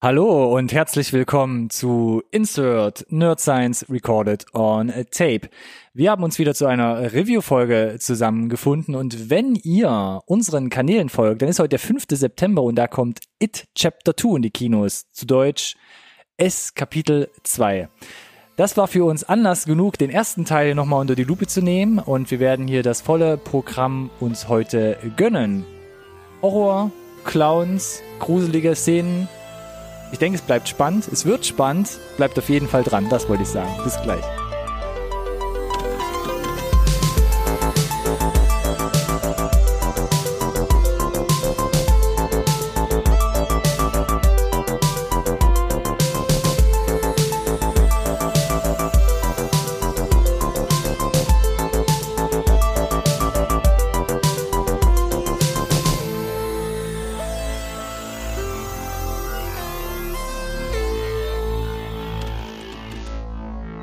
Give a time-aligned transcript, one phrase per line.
[0.00, 5.48] Hallo und herzlich willkommen zu Insert Nerd Science Recorded on Tape.
[5.92, 11.48] Wir haben uns wieder zu einer Review-Folge zusammengefunden und wenn ihr unseren Kanälen folgt, dann
[11.48, 12.04] ist heute der 5.
[12.10, 15.74] September und da kommt It Chapter 2 in die Kinos, zu Deutsch
[16.36, 17.88] S Kapitel 2.
[18.54, 21.98] Das war für uns Anlass genug, den ersten Teil nochmal unter die Lupe zu nehmen
[21.98, 25.64] und wir werden hier das volle Programm uns heute gönnen.
[26.40, 26.92] Horror,
[27.24, 29.28] Clowns, gruselige Szenen,
[30.12, 31.08] ich denke, es bleibt spannend.
[31.08, 31.98] Es wird spannend.
[32.16, 33.08] Bleibt auf jeden Fall dran.
[33.08, 33.70] Das wollte ich sagen.
[33.84, 34.24] Bis gleich.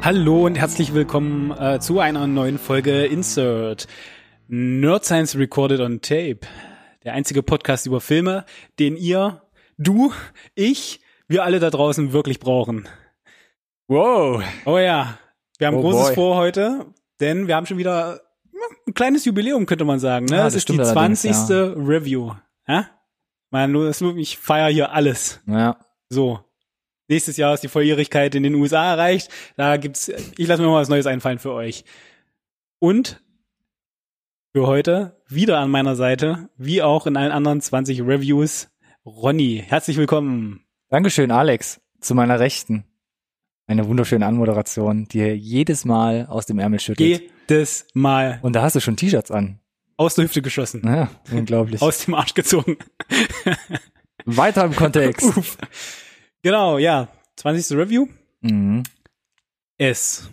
[0.05, 3.87] Hallo und herzlich willkommen äh, zu einer neuen Folge Insert
[4.47, 6.41] Nerd Science Recorded on Tape.
[7.03, 8.45] Der einzige Podcast über Filme,
[8.77, 9.41] den ihr,
[9.79, 10.13] du,
[10.53, 12.87] ich, wir alle da draußen wirklich brauchen.
[13.87, 14.43] Wow.
[14.67, 15.17] Oh ja,
[15.57, 16.13] wir haben Oh Großes boy.
[16.13, 16.85] vor heute,
[17.19, 18.21] denn wir haben schon wieder
[18.53, 20.27] ja, ein kleines Jubiläum, könnte man sagen.
[20.27, 20.35] Ne?
[20.35, 21.77] Ja, das das ist die stimmt allerdings, 20.
[21.77, 22.31] Review.
[22.67, 22.91] Ja?
[23.49, 23.73] Man,
[24.19, 25.41] ich feier hier alles.
[25.47, 25.79] Ja.
[26.09, 26.44] So.
[27.07, 29.29] Nächstes Jahr ist die Volljährigkeit in den USA erreicht.
[29.57, 31.83] Da gibt's, ich lasse mir mal was Neues einfallen für euch.
[32.79, 33.21] Und
[34.53, 38.69] für heute wieder an meiner Seite, wie auch in allen anderen 20 Reviews,
[39.05, 39.63] Ronny.
[39.67, 40.65] Herzlich willkommen.
[40.89, 41.79] Dankeschön, Alex.
[41.99, 42.85] Zu meiner Rechten.
[43.67, 47.23] Eine wunderschöne Anmoderation, die er jedes Mal aus dem Ärmel schüttelt.
[47.49, 49.59] Jedes Mal Und da hast du schon T-Shirts an.
[49.97, 50.81] aus der Hüfte geschossen.
[50.85, 51.81] Ja, unglaublich.
[51.81, 52.77] Aus dem Arsch gezogen.
[54.25, 55.23] Weiter im Kontext.
[55.37, 55.57] Uff.
[56.45, 57.07] Genau, ja.
[57.38, 57.75] 20.
[57.75, 58.05] Review.
[58.41, 58.83] Mhm.
[59.79, 60.29] Es.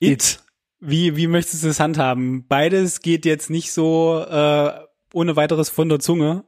[0.00, 0.40] It.
[0.80, 2.46] Wie, wie möchtest du es handhaben?
[2.48, 4.70] Beides geht jetzt nicht so äh,
[5.12, 6.44] ohne weiteres von der Zunge.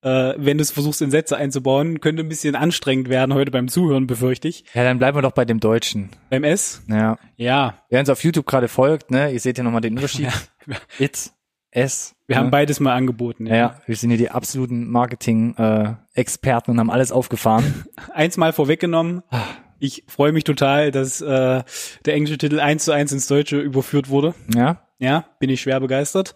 [0.00, 3.68] Äh, wenn du es versuchst, in Sätze einzubauen, könnte ein bisschen anstrengend werden heute beim
[3.68, 4.64] Zuhören, befürchte ich.
[4.72, 6.08] Ja, dann bleiben wir doch bei dem Deutschen.
[6.30, 6.84] Beim S?
[6.88, 7.18] Ja.
[7.36, 7.82] Ja.
[7.90, 10.28] Wer uns auf YouTube gerade folgt, ne, ihr seht ja nochmal den Unterschied.
[10.98, 11.32] It,
[11.76, 12.16] S.
[12.26, 12.42] Wir ne?
[12.42, 13.46] haben beides mal angeboten.
[13.46, 17.84] Ja, ja, wir sind hier die absoluten Marketing-Experten und haben alles aufgefahren.
[18.12, 19.22] Eins mal vorweggenommen.
[19.78, 21.62] Ich freue mich total, dass äh,
[22.04, 24.34] der englische Titel eins zu eins ins Deutsche überführt wurde.
[24.54, 26.34] ja, Ja, bin ich schwer begeistert.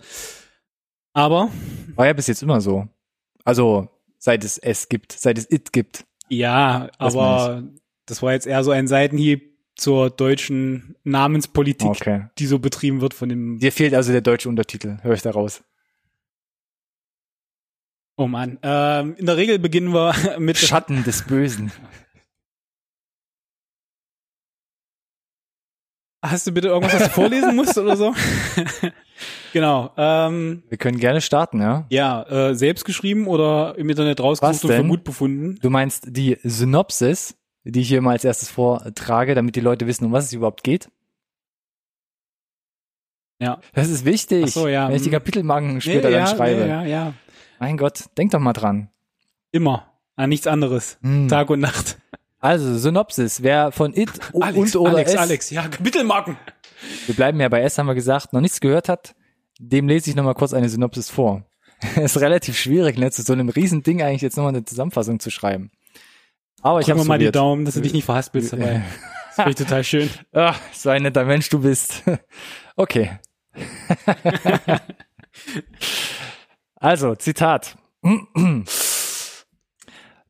[1.14, 1.48] Aber
[1.94, 2.86] war ja bis jetzt immer so.
[3.44, 6.04] Also, seit es S gibt, seit es It gibt.
[6.28, 7.64] Ja, aber
[8.04, 12.26] das war jetzt eher so ein Seitenhieb zur deutschen Namenspolitik, Okay.
[12.38, 13.58] die so betrieben wird von dem.
[13.58, 15.62] Dir fehlt also der deutsche Untertitel, höre ich daraus.
[18.16, 18.59] Oh Mann.
[18.62, 20.59] Ähm, in der Regel beginnen wir mit.
[20.59, 21.72] Schatten des Bösen.
[26.22, 28.14] Hast du bitte irgendwas, was du vorlesen musst oder so?
[29.54, 29.91] genau.
[29.97, 31.86] Ähm, Wir können gerne starten, ja?
[31.88, 35.59] ja, äh, selbst geschrieben oder im Internet rausgesucht und für gut befunden.
[35.62, 40.06] Du meinst die Synopsis, die ich hier mal als erstes vortrage, damit die Leute wissen,
[40.06, 40.91] um was es überhaupt geht?
[43.41, 43.60] Ja.
[43.72, 45.15] Das ist wichtig, Ach so, ja, wenn ich die hm.
[45.15, 46.60] Kapitelmarken später ja, dann schreibe.
[46.60, 47.15] Ja, ja, ja.
[47.59, 48.91] Mein Gott, denk doch mal dran.
[49.50, 49.87] Immer.
[50.16, 50.98] An nichts anderes.
[51.03, 51.28] Hm.
[51.28, 51.98] Tag und Nacht.
[52.38, 56.37] Also, Synopsis, wer von It Alex, und oder Alex, S, Alex, ja, Kapitelmarken.
[57.06, 59.15] wir bleiben ja bei S, haben wir gesagt, noch nichts gehört hat,
[59.59, 61.44] dem lese ich nochmal kurz eine Synopsis vor.
[61.97, 65.31] ist relativ schwierig, ne, zu so einem riesen Ding eigentlich jetzt nochmal eine Zusammenfassung zu
[65.31, 65.71] schreiben.
[66.62, 67.31] Aber ich habe mir mal die.
[67.31, 68.82] Daumen, dass du dich nicht verhaspelst dabei.
[69.31, 70.10] Das finde ich total schön.
[70.32, 72.03] Ach, so ein netter Mensch du bist.
[72.76, 73.12] okay.
[76.75, 77.76] also, Zitat.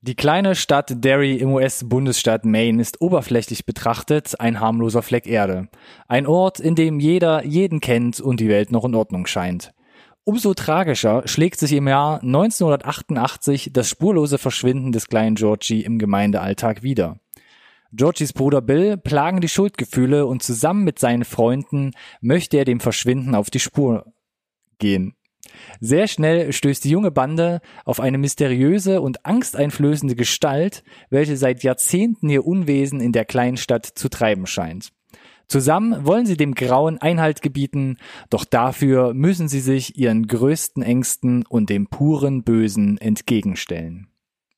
[0.03, 5.69] Die kleine Stadt Derry im US-Bundesstaat Maine ist oberflächlich betrachtet ein harmloser Fleck Erde.
[6.07, 9.73] Ein Ort, in dem jeder jeden kennt und die Welt noch in Ordnung scheint.
[10.25, 16.83] Umso tragischer schlägt sich im Jahr 1988 das spurlose Verschwinden des kleinen Georgie im Gemeindealltag
[16.83, 17.19] wieder.
[17.93, 23.35] Georgies Bruder Bill plagen die Schuldgefühle und zusammen mit seinen Freunden möchte er dem Verschwinden
[23.35, 24.13] auf die Spur
[24.79, 25.17] gehen.
[25.81, 32.29] Sehr schnell stößt die junge Bande auf eine mysteriöse und angsteinflößende Gestalt, welche seit Jahrzehnten
[32.29, 34.93] ihr Unwesen in der kleinen Stadt zu treiben scheint.
[35.51, 37.97] Zusammen wollen sie dem Grauen Einhalt gebieten,
[38.31, 44.07] doch dafür müssen sie sich ihren größten Ängsten und dem puren Bösen entgegenstellen.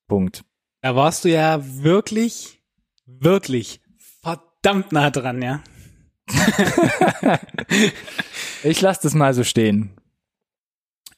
[0.06, 0.44] Punkt.
[0.82, 2.62] Da warst du ja wirklich,
[3.06, 3.80] wirklich
[4.20, 5.62] verdammt nah dran, ja.
[8.62, 9.90] Ich lasse das mal so stehen.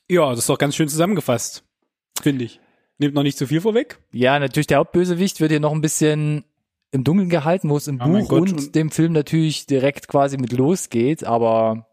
[0.08, 1.64] Ja, das ist doch ganz schön zusammengefasst,
[2.22, 2.60] finde ich.
[2.98, 3.98] Nimmt noch nicht zu viel vorweg.
[4.12, 6.44] Ja, natürlich, der Hauptbösewicht wird hier noch ein bisschen
[6.94, 10.06] im Dunkeln gehalten, wo es im mein Buch Gott, und und- dem Film natürlich direkt
[10.08, 11.88] quasi mit losgeht, aber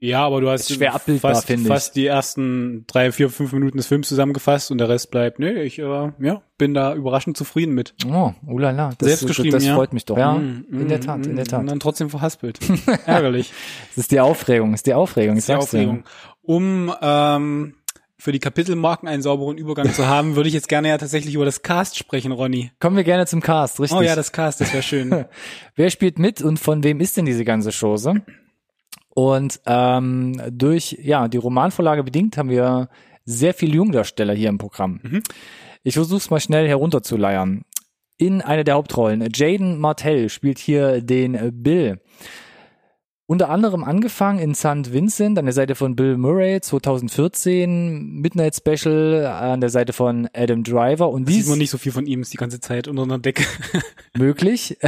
[0.00, 3.76] Ja, aber du hast Ist schwer abbildbar, fast, fast die ersten drei, vier, fünf Minuten
[3.76, 7.74] des Films zusammengefasst und der Rest bleibt, nee, ich äh, ja, bin da überraschend zufrieden
[7.74, 7.94] mit.
[8.10, 9.74] oh, oh la la, das, Selbst geschrieben, das ja.
[9.74, 10.16] freut mich doch.
[10.16, 11.60] Ja, Mm, in mm, der Tat, in der mm, Tat.
[11.60, 12.58] Und dann trotzdem verhaspelt.
[13.06, 13.52] Ärgerlich.
[13.90, 15.36] Das ist die Aufregung, das ist die Aufregung.
[15.36, 15.52] ich Die.
[15.54, 16.04] Aufregung.
[16.42, 17.74] Um ähm,
[18.18, 21.44] für die Kapitelmarken einen sauberen Übergang zu haben, würde ich jetzt gerne ja tatsächlich über
[21.44, 22.72] das Cast sprechen, Ronny.
[22.80, 23.96] Kommen wir gerne zum Cast, richtig.
[23.96, 25.24] Oh ja, das Cast, das wäre schön.
[25.76, 28.22] Wer spielt mit und von wem ist denn diese ganze Chose?
[29.10, 32.88] Und ähm, durch ja die Romanvorlage bedingt haben wir
[33.24, 35.00] sehr viele Jungdarsteller hier im Programm.
[35.02, 35.22] Mhm.
[35.84, 37.62] Ich versuche es mal schnell herunterzuleiern.
[38.16, 42.00] In einer der Hauptrollen, Jaden Martell spielt hier den Bill.
[43.30, 44.90] Unter anderem angefangen in St.
[44.90, 50.64] Vincent an der Seite von Bill Murray 2014, Midnight Special an der Seite von Adam
[50.64, 53.02] Driver und Sieht dies man nicht so viel von ihm, ist die ganze Zeit unter
[53.02, 53.44] einer Decke.
[54.16, 54.78] möglich.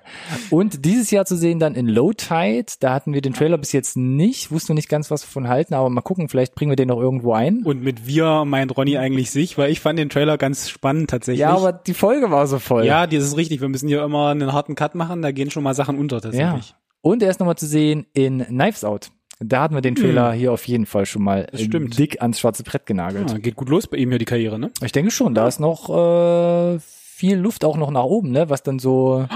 [0.50, 3.72] und dieses Jahr zu sehen dann in Low Tide, da hatten wir den Trailer bis
[3.72, 6.70] jetzt nicht, wussten wir nicht ganz, was wir von halten, aber mal gucken, vielleicht bringen
[6.70, 7.64] wir den noch irgendwo ein.
[7.64, 11.40] Und mit wir meint Ronny eigentlich sich, weil ich fand den Trailer ganz spannend tatsächlich.
[11.40, 12.86] Ja, aber die Folge war so voll.
[12.86, 13.60] ja, das ist richtig.
[13.60, 16.58] Wir müssen hier immer einen harten Cut machen, da gehen schon mal Sachen unter ja.
[17.02, 19.10] Und er ist nochmal zu sehen in Knives Out.
[19.42, 21.58] Da hatten wir den Trailer hier auf jeden Fall schon mal Hm.
[21.58, 21.98] Äh, stimmt.
[21.98, 23.30] dick ans schwarze Brett genagelt.
[23.30, 24.70] Ja, geht gut los bei ihm hier die Karriere, ne?
[24.84, 28.50] Ich denke schon, da ist noch äh, viel Luft auch noch nach oben, ne?
[28.50, 29.26] Was dann so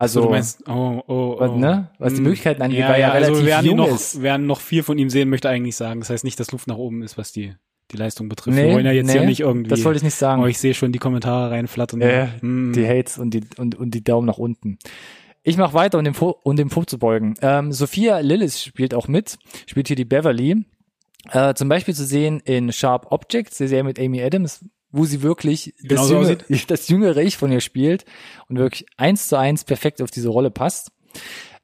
[0.00, 1.36] also So, du meinst, oh, oh, oh.
[1.40, 1.90] was, ne?
[1.98, 2.24] was die Hm.
[2.24, 4.22] Möglichkeiten angeht, ja, weil er ja, also relativ jung noch, ist.
[4.22, 5.98] wer noch viel von ihm sehen möchte, eigentlich sagen.
[5.98, 7.54] Das heißt nicht, dass Luft nach oben ist, was die,
[7.90, 8.56] die Leistung betrifft.
[8.56, 9.70] Wir wollen ja jetzt hier nicht irgendwie.
[9.70, 10.40] Das wollte ich nicht sagen.
[10.40, 12.00] oh, ich sehe schon die Kommentare reinflattern.
[12.00, 12.72] Ja, ja, Hm.
[12.76, 14.78] die Hates und die, und, und die Daumen nach unten.
[15.48, 17.32] Ich mache weiter, um dem, um dem vorzubeugen.
[17.40, 20.66] Ähm, Sophia Lillis spielt auch mit, spielt hier die Beverly.
[21.30, 24.62] Äh, zum Beispiel zu sehen in Sharp Objects, der Serie mit Amy Adams,
[24.92, 28.04] wo sie wirklich das, Genauso junge, das jüngere Ich von ihr spielt
[28.50, 30.92] und wirklich eins zu eins perfekt auf diese Rolle passt.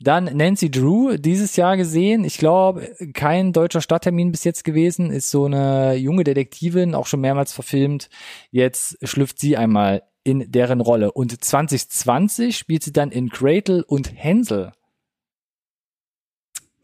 [0.01, 2.25] Dann Nancy Drew, dieses Jahr gesehen.
[2.25, 5.11] Ich glaube, kein deutscher Starttermin bis jetzt gewesen.
[5.11, 8.09] Ist so eine junge Detektivin, auch schon mehrmals verfilmt.
[8.51, 11.12] Jetzt schlüpft sie einmal in deren Rolle.
[11.12, 14.73] Und 2020 spielt sie dann in Gretel und Hänsel.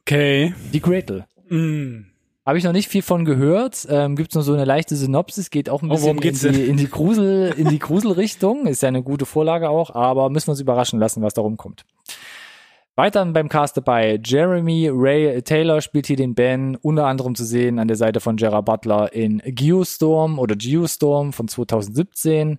[0.02, 0.54] Okay.
[0.72, 1.26] Die Gretel.
[1.48, 2.06] Mm.
[2.46, 3.86] Habe ich noch nicht viel von gehört.
[3.90, 6.64] Ähm, Gibt nur so eine leichte Synopsis, geht auch ein Oh, bisschen worum in die,
[6.64, 8.66] in die Grusel, in die Gruselrichtung.
[8.66, 11.84] Ist ja eine gute Vorlage auch, aber müssen wir uns überraschen lassen, was da rumkommt.
[12.96, 14.20] Weiter beim Cast dabei.
[14.22, 18.36] Jeremy Ray Taylor spielt hier den Ben, unter anderem zu sehen an der Seite von
[18.36, 22.58] Gerard Butler in Geostorm oder Geostorm von 2017.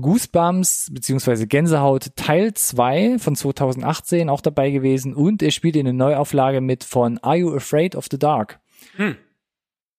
[0.00, 5.94] Goosebumps beziehungsweise Gänsehaut Teil 2 von 2018 auch dabei gewesen und er spielt in der
[5.94, 8.60] Neuauflage mit von Are You Afraid of the Dark?
[8.96, 9.16] Hm.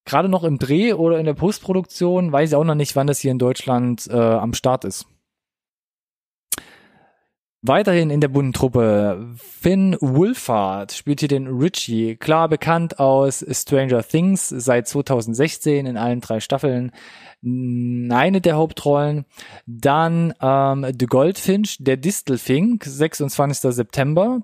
[0.05, 3.19] Gerade noch im Dreh oder in der Postproduktion, weiß ich auch noch nicht, wann das
[3.19, 5.05] hier in Deutschland äh, am Start ist.
[7.61, 14.01] Weiterhin in der bunten Truppe Finn Wolfhard spielt hier den Richie, klar bekannt aus Stranger
[14.01, 16.91] Things seit 2016 in allen drei Staffeln.
[17.44, 19.25] Eine der Hauptrollen.
[19.65, 23.73] Dann ähm, The Goldfinch, der Distelfink, 26.
[23.75, 24.41] September.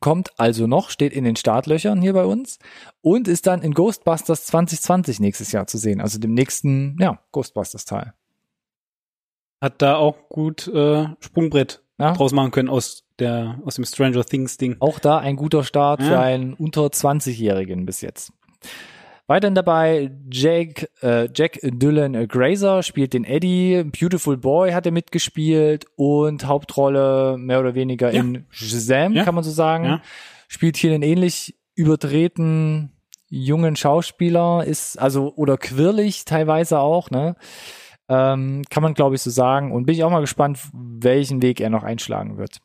[0.00, 2.58] Kommt also noch, steht in den Startlöchern hier bei uns
[3.00, 8.12] und ist dann in Ghostbusters 2020 nächstes Jahr zu sehen, also dem nächsten, ja, Ghostbusters-Teil.
[9.62, 12.12] Hat da auch gut äh, Sprungbrett Ja?
[12.12, 14.76] draus machen können aus der aus dem Stranger Things Ding.
[14.80, 16.20] Auch da ein guter Start für Ja.
[16.20, 18.32] einen unter 20-Jährigen bis jetzt.
[19.28, 25.86] Weiterhin dabei Jake, äh, Jack Dylan Grazer spielt den Eddie, Beautiful Boy hat er mitgespielt
[25.96, 28.20] und Hauptrolle mehr oder weniger Ja.
[28.20, 30.00] in Shazam, kann man so sagen.
[30.48, 32.92] Spielt hier einen ähnlich überdrehten
[33.28, 37.34] jungen Schauspieler, ist also oder quirlig teilweise auch, ne?
[38.08, 41.60] Ähm, kann man glaube ich so sagen und bin ich auch mal gespannt, welchen Weg
[41.60, 42.60] er noch einschlagen wird.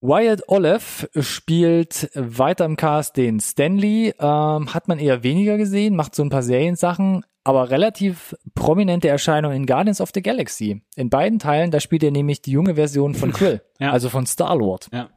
[0.00, 6.14] Wyatt Olive spielt weiter im Cast den Stanley, ähm, hat man eher weniger gesehen, macht
[6.14, 10.82] so ein paar Seriensachen, aber relativ prominente Erscheinung in Guardians of the Galaxy.
[10.96, 13.92] In beiden Teilen, da spielt er nämlich die junge Version von Quill, Ja.
[13.92, 14.88] also von Star-Lord.
[14.92, 15.08] Ja.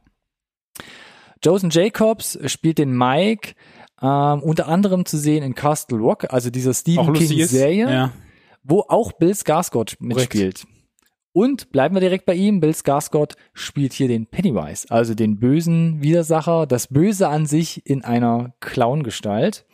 [1.44, 3.54] Josen Jacobs spielt den Mike,
[4.00, 7.50] ähm, unter anderem zu sehen in Castle Rock, also dieser Stephen lustig King ist.
[7.50, 8.12] Serie Ja.
[8.68, 10.66] Wo auch Bill Skarsgård mitspielt.
[11.32, 12.60] Und bleiben wir direkt bei ihm.
[12.60, 18.04] Bill Skarsgård spielt hier den Pennywise, also den bösen Widersacher, das Böse an sich in
[18.04, 19.66] einer Clown-Gestalt.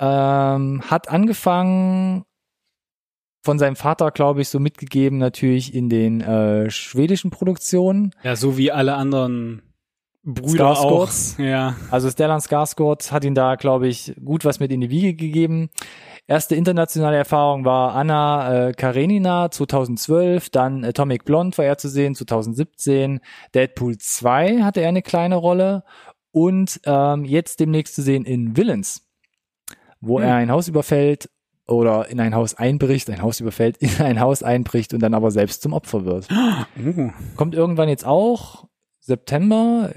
[0.00, 2.24] Ähm, hat angefangen
[3.44, 8.12] von seinem Vater, glaube ich, so mitgegeben natürlich in den äh, schwedischen Produktionen.
[8.22, 9.62] ja, so wie alle anderen
[10.24, 11.08] Brüder auch.
[11.08, 11.42] Skarsgårds.
[11.42, 11.76] Ja.
[11.90, 15.70] Also Stellan Skarsgård hat ihn da, glaube ich, gut was mit in die Wiege gegeben.
[16.26, 22.14] Erste internationale Erfahrung war Anna äh, Karenina 2012, dann Atomic Blonde war er zu sehen
[22.14, 23.20] 2017,
[23.54, 25.84] Deadpool 2 hatte er eine kleine Rolle
[26.30, 29.06] und ähm, jetzt demnächst zu sehen in Villains,
[30.02, 30.26] wo Hm.
[30.26, 31.30] er ein Haus überfällt
[31.66, 35.30] oder in ein Haus einbricht, ein Haus überfällt, in ein Haus einbricht und dann aber
[35.30, 36.28] selbst zum Opfer wird.
[36.78, 37.10] Uh.
[37.36, 38.66] Kommt irgendwann jetzt auch
[39.08, 39.92] September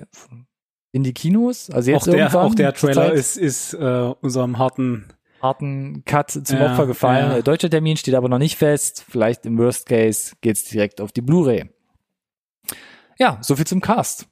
[0.94, 1.70] in die Kinos.
[1.70, 5.06] Also jetzt Auch der, irgendwann auch der Trailer ist, ist äh, unserem harten
[5.42, 7.32] harten Cut zum Ja, Opfer gefallen.
[7.32, 7.38] ja.
[7.38, 9.06] Äh, Deutscher Termin steht aber noch nicht fest.
[9.10, 11.70] Vielleicht im Worst Case geht's direkt auf die Blu-ray.
[13.20, 14.28] Ja, so viel zum Cast.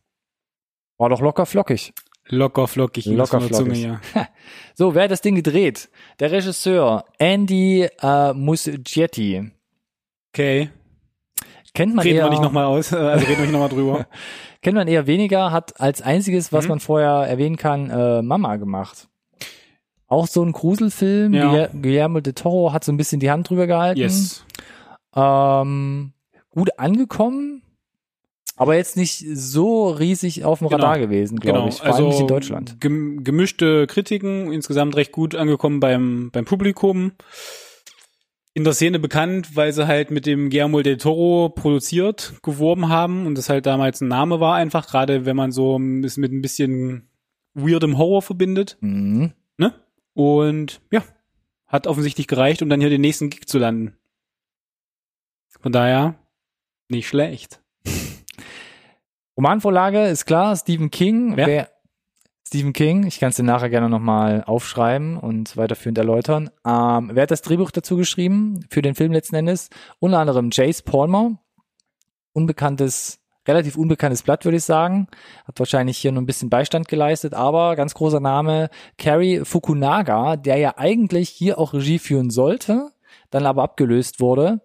[0.98, 1.94] War doch locker flockig.
[2.28, 3.06] locker flockig.
[3.06, 4.00] Locker der Zunge flockig.
[4.14, 4.28] hier.
[4.76, 5.90] So, wer hat das Ding gedreht?
[6.20, 9.52] Der Regisseur Andy äh, Muschietti.
[10.34, 10.70] Okay.
[11.74, 14.08] Kennt man Reden eher, wir nicht nochmal aus, äh, also reden wir nicht nochmal drüber.
[14.62, 16.70] kennt man eher weniger, hat als einziges, was Mhm.
[16.70, 19.08] man vorher erwähnen kann, äh, Mama gemacht.
[20.08, 21.34] Auch so ein Gruselfilm.
[21.34, 21.50] Ja.
[21.52, 24.00] Guiller- Guillermo de Toro hat so ein bisschen die Hand drüber gehalten.
[24.00, 24.44] Yes.
[25.16, 26.14] Ähm,
[26.50, 27.62] gut angekommen,
[28.56, 30.84] aber jetzt nicht so riesig auf dem Genau.
[30.84, 31.70] Radar gewesen, glaube Genau.
[31.70, 31.76] ich.
[31.76, 32.82] Vor allem Also nicht in Deutschland.
[32.82, 37.12] gem- gemischte Kritiken, insgesamt recht gut angekommen beim, beim Publikum.
[38.60, 43.26] In der Szene bekannt, weil sie halt mit dem Guillermo del Toro produziert, geworben haben
[43.26, 46.42] und das halt damals ein Name war einfach, gerade wenn man so es mit ein
[46.42, 47.08] bisschen
[47.54, 48.76] weirdem Horror verbindet.
[48.82, 49.32] Mhm.
[49.56, 49.74] Ne?
[50.14, 51.06] Und ja,
[51.68, 53.96] hat offensichtlich gereicht, um dann hier den nächsten Gig zu landen.
[55.62, 56.16] Von daher,
[56.90, 57.62] nicht schlecht.
[59.38, 61.38] Romanvorlage ist klar, Stephen King.
[61.38, 61.70] Wer?
[62.50, 66.50] Stephen King, ich kann es dir nachher gerne nochmal aufschreiben und weiterführend erläutern.
[66.66, 69.70] Ähm, wer hat das Drehbuch dazu geschrieben für den Film letzten Endes?
[70.00, 71.38] Unter anderem Jace Palmer,
[72.34, 75.10] unbekanntes, relativ unbekanntes Blatt, würde ich sagen.
[75.46, 80.58] Hat wahrscheinlich hier nur ein bisschen Beistand geleistet, aber ganz großer Name, Cary Fukunaga, der
[80.58, 82.90] ja eigentlich hier auch Regie führen sollte,
[83.30, 84.62] dann aber abgelöst wurde.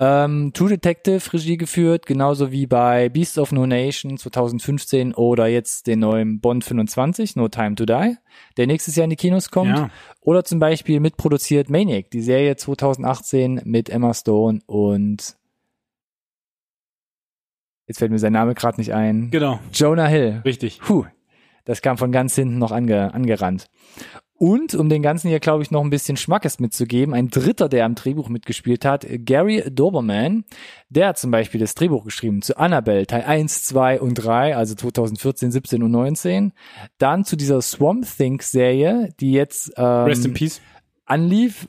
[0.00, 5.88] Ähm, True Detective Regie geführt, genauso wie bei Beasts of No Nation 2015 oder jetzt
[5.88, 8.16] den neuen Bond 25, No Time to Die,
[8.56, 9.76] der nächstes Jahr in die Kinos kommt.
[9.76, 9.90] Ja.
[10.20, 15.36] Oder zum Beispiel mitproduziert Maniac, die Serie 2018 mit Emma Stone und
[17.88, 19.30] jetzt fällt mir sein Name gerade nicht ein.
[19.32, 20.42] Genau, Jonah Hill.
[20.44, 20.78] richtig.
[20.78, 21.06] Puh,
[21.64, 23.68] das kam von ganz hinten noch ange, angerannt.
[24.38, 27.84] Und um den Ganzen hier, glaube ich, noch ein bisschen Schmackes mitzugeben, ein Dritter, der
[27.84, 30.44] am Drehbuch mitgespielt hat, Gary Doberman,
[30.88, 34.76] der hat zum Beispiel das Drehbuch geschrieben zu Annabelle, Teil 1, 2 und 3, also
[34.76, 36.52] 2014, 17 und 19.
[36.98, 40.60] Dann zu dieser Swamp Thing-Serie, die jetzt ähm, Rest in Peace.
[41.04, 41.68] anlief,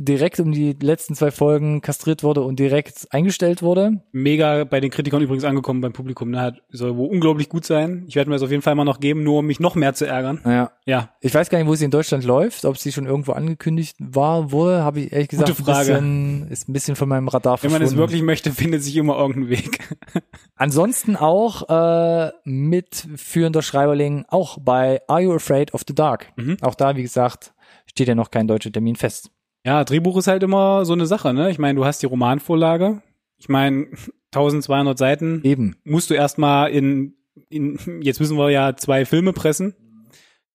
[0.00, 4.00] direkt um die letzten zwei Folgen kastriert wurde und direkt eingestellt wurde.
[4.12, 6.30] Mega bei den Kritikern übrigens angekommen beim Publikum.
[6.30, 6.40] Ne?
[6.40, 8.04] Hat, soll wohl unglaublich gut sein.
[8.06, 9.94] Ich werde mir das auf jeden Fall mal noch geben, nur um mich noch mehr
[9.94, 10.40] zu ärgern.
[10.44, 13.32] Ja, Ja, Ich weiß gar nicht, wo sie in Deutschland läuft, ob sie schon irgendwo
[13.32, 15.96] angekündigt war, wurde, habe ich ehrlich gesagt Gute Frage.
[15.96, 17.98] Ein bisschen, ist ein bisschen von meinem Radar wenn man es verschwunden.
[17.98, 19.80] wirklich möchte, findet sich immer irgendein Weg.
[20.56, 26.32] Ansonsten auch äh, mitführender Schreiberling, auch bei Are You Afraid of the Dark?
[26.36, 26.56] Mhm.
[26.60, 27.52] Auch da, wie gesagt,
[27.86, 29.30] steht ja noch kein deutscher Termin fest.
[29.68, 31.34] Ja, Drehbuch ist halt immer so eine Sache.
[31.34, 31.50] Ne?
[31.50, 33.02] Ich meine, du hast die Romanvorlage.
[33.36, 33.88] Ich meine,
[34.32, 35.76] 1200 Seiten Eben.
[35.84, 37.18] musst du erstmal in,
[37.50, 39.74] in, jetzt müssen wir ja zwei Filme pressen.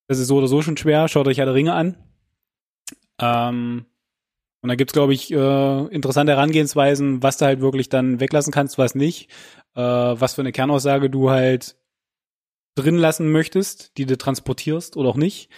[0.08, 1.06] Das ist so oder so schon schwer.
[1.06, 1.96] Schaut euch der Ringe an.
[3.20, 3.86] Ähm,
[4.62, 8.78] und da gibt's, glaube ich, äh, interessante Herangehensweisen, was du halt wirklich dann weglassen kannst,
[8.78, 9.30] was nicht.
[9.76, 11.76] Äh, was für eine Kernaussage du halt
[12.74, 15.50] drin lassen möchtest, die du transportierst oder auch nicht.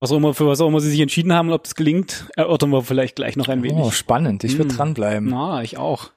[0.00, 2.28] Was auch immer, für was auch immer sie sich entschieden haben und ob das gelingt,
[2.36, 3.94] erörtern wir vielleicht gleich noch ein Oh, wenig.
[3.94, 4.44] spannend.
[4.44, 4.76] Ich würde Mm.
[4.76, 5.28] dranbleiben.
[5.30, 6.10] Na, ich auch.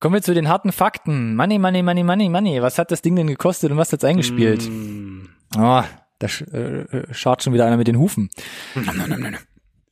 [0.00, 1.36] Kommen wir zu den harten Fakten.
[1.36, 2.60] Money, money, money, money, money.
[2.62, 4.68] Was hat das Ding denn gekostet und was hat's eingespielt?
[4.68, 5.28] Mm.
[5.56, 5.82] Oh,
[6.18, 8.28] da sch äh, äh, schaut schon wieder einer mit den Hufen.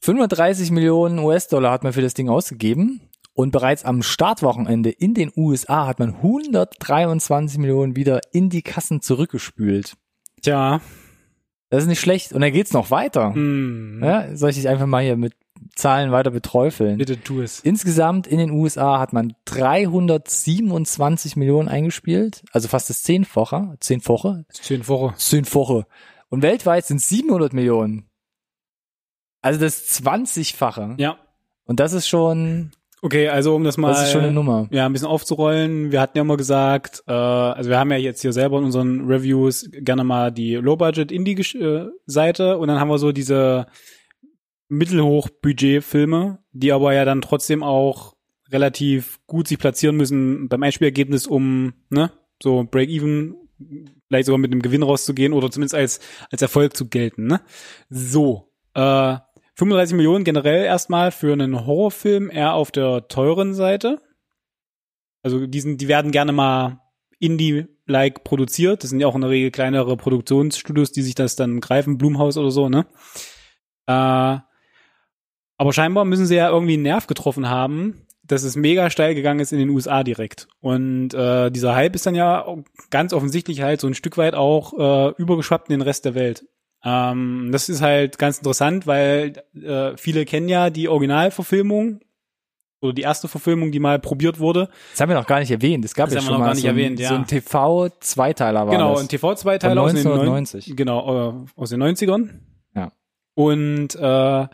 [0.00, 3.00] 35 Millionen US-Dollar hat man für das Ding ausgegeben.
[3.32, 9.00] Und bereits am Startwochenende in den USA hat man 123 Millionen wieder in die Kassen
[9.02, 9.94] zurückgespült.
[10.42, 10.80] Tja.
[11.70, 12.32] Das ist nicht schlecht.
[12.32, 13.30] Und dann geht's noch weiter.
[13.30, 14.02] Mm.
[14.04, 15.34] Ja, soll ich dich einfach mal hier mit
[15.76, 16.98] Zahlen weiter beträufeln?
[16.98, 17.60] Bitte tu es.
[17.60, 24.88] Insgesamt in den USA hat man 327 Millionen eingespielt, also fast das Zehnfache, Zehnfache, Zehn
[24.88, 25.14] Wochen.
[25.16, 25.86] Zehnfache.
[26.28, 28.06] Und weltweit sind 700 Millionen.
[29.42, 31.00] Also das 20-fache.
[31.00, 31.18] Ja.
[31.64, 34.68] Und das ist schon, Okay, also um das mal das ist schon eine Nummer.
[34.70, 35.90] ja, ein bisschen aufzurollen.
[35.90, 39.06] Wir hatten ja immer gesagt, äh, also wir haben ja jetzt hier selber in unseren
[39.06, 43.66] Reviews gerne mal die Low-Budget-Indie-Seite und dann haben wir so diese
[44.68, 48.14] Mittelhoch-Budget-Filme, die aber ja dann trotzdem auch
[48.50, 53.36] relativ gut sich platzieren müssen beim Einspielergebnis, um ne, so Break-Even
[54.08, 57.26] vielleicht sogar mit einem Gewinn rauszugehen oder zumindest als, als Erfolg zu gelten.
[57.26, 57.40] Ne?
[57.88, 59.16] So, äh,
[59.54, 64.00] 35 Millionen generell erstmal für einen Horrorfilm eher auf der teuren Seite.
[65.22, 66.80] Also die, sind, die werden gerne mal
[67.18, 68.82] Indie-like produziert.
[68.82, 72.36] Das sind ja auch in der Regel kleinere Produktionsstudios, die sich das dann greifen, Blumhaus
[72.36, 72.86] oder so, ne?
[73.86, 74.38] Äh,
[75.60, 79.40] aber scheinbar müssen sie ja irgendwie einen Nerv getroffen haben, dass es mega steil gegangen
[79.40, 80.48] ist in den USA direkt.
[80.60, 82.46] Und äh, dieser Hype ist dann ja
[82.88, 86.46] ganz offensichtlich halt so ein Stück weit auch äh, übergeschwappt in den Rest der Welt.
[86.84, 92.00] Ähm, das ist halt ganz interessant, weil äh, viele kennen ja die Originalverfilmung
[92.80, 94.70] oder die erste Verfilmung, die mal probiert wurde.
[94.92, 95.84] Das haben wir noch gar nicht erwähnt.
[95.84, 97.08] Es gab Das ja haben wir schon noch mal gar nicht so, ein, erwähnt, ja.
[97.10, 99.02] so ein TV-Zweiteiler war genau, das.
[99.02, 100.76] ein TV-Zweiteiler aus den, neun- 1990.
[100.76, 102.30] genau, äh, aus den 90ern.
[102.74, 102.92] Ja.
[103.34, 104.46] Und äh,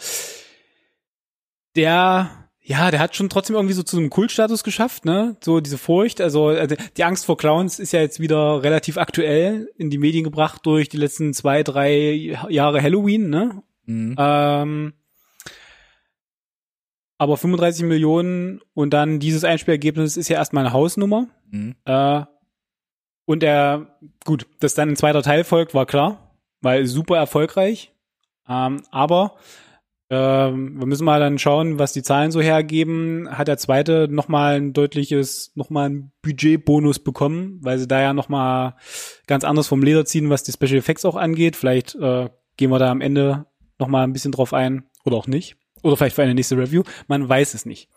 [1.76, 2.30] der,
[2.68, 5.36] ja, der hat schon trotzdem irgendwie so zu einem Kultstatus geschafft, ne?
[5.40, 9.70] So diese Furcht, also äh, die Angst vor Clowns ist ja jetzt wieder relativ aktuell
[9.76, 13.62] in die Medien gebracht durch die letzten zwei, drei Jahre Halloween, ne?
[13.84, 14.16] Mhm.
[14.18, 14.94] Ähm,
[17.18, 21.28] aber 35 Millionen und dann dieses Einspielergebnis ist ja erstmal eine Hausnummer.
[21.52, 21.76] Mhm.
[21.84, 22.22] Äh,
[23.26, 27.92] und er, gut, dass dann ein zweiter Teil folgt, war klar, weil super erfolgreich.
[28.48, 29.36] Ähm, aber
[30.08, 33.28] ähm, wir müssen mal dann schauen, was die Zahlen so hergeben.
[33.30, 38.76] Hat der zweite nochmal ein deutliches, nochmal ein Budgetbonus bekommen, weil sie da ja nochmal
[39.26, 41.56] ganz anders vom Leder ziehen, was die Special Effects auch angeht.
[41.56, 43.46] Vielleicht äh, gehen wir da am Ende
[43.78, 45.56] nochmal ein bisschen drauf ein oder auch nicht.
[45.82, 46.82] Oder vielleicht für eine nächste Review.
[47.08, 47.88] Man weiß es nicht.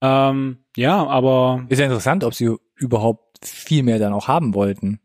[0.00, 5.00] Ähm, ja, aber Ist ja interessant, ob sie überhaupt viel mehr dann auch haben wollten.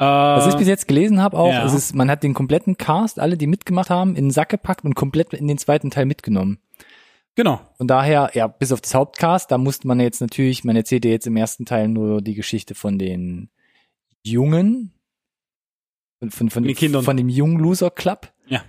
[0.00, 1.64] Äh, Was ich bis jetzt gelesen habe auch, ja.
[1.64, 4.84] es ist, man hat den kompletten Cast, alle, die mitgemacht haben, in den Sack gepackt
[4.84, 6.58] und komplett in den zweiten Teil mitgenommen.
[7.34, 7.60] genau.
[7.76, 11.10] Von daher, ja, bis auf das Hauptcast, da musste man jetzt natürlich, man erzählt ja
[11.10, 13.50] jetzt im ersten Teil nur die Geschichte von den
[14.22, 14.92] Jungen,
[16.18, 17.02] von, von, von, Den Kindern.
[17.02, 18.32] von dem Jungen Loser Club.
[18.46, 18.62] Ja.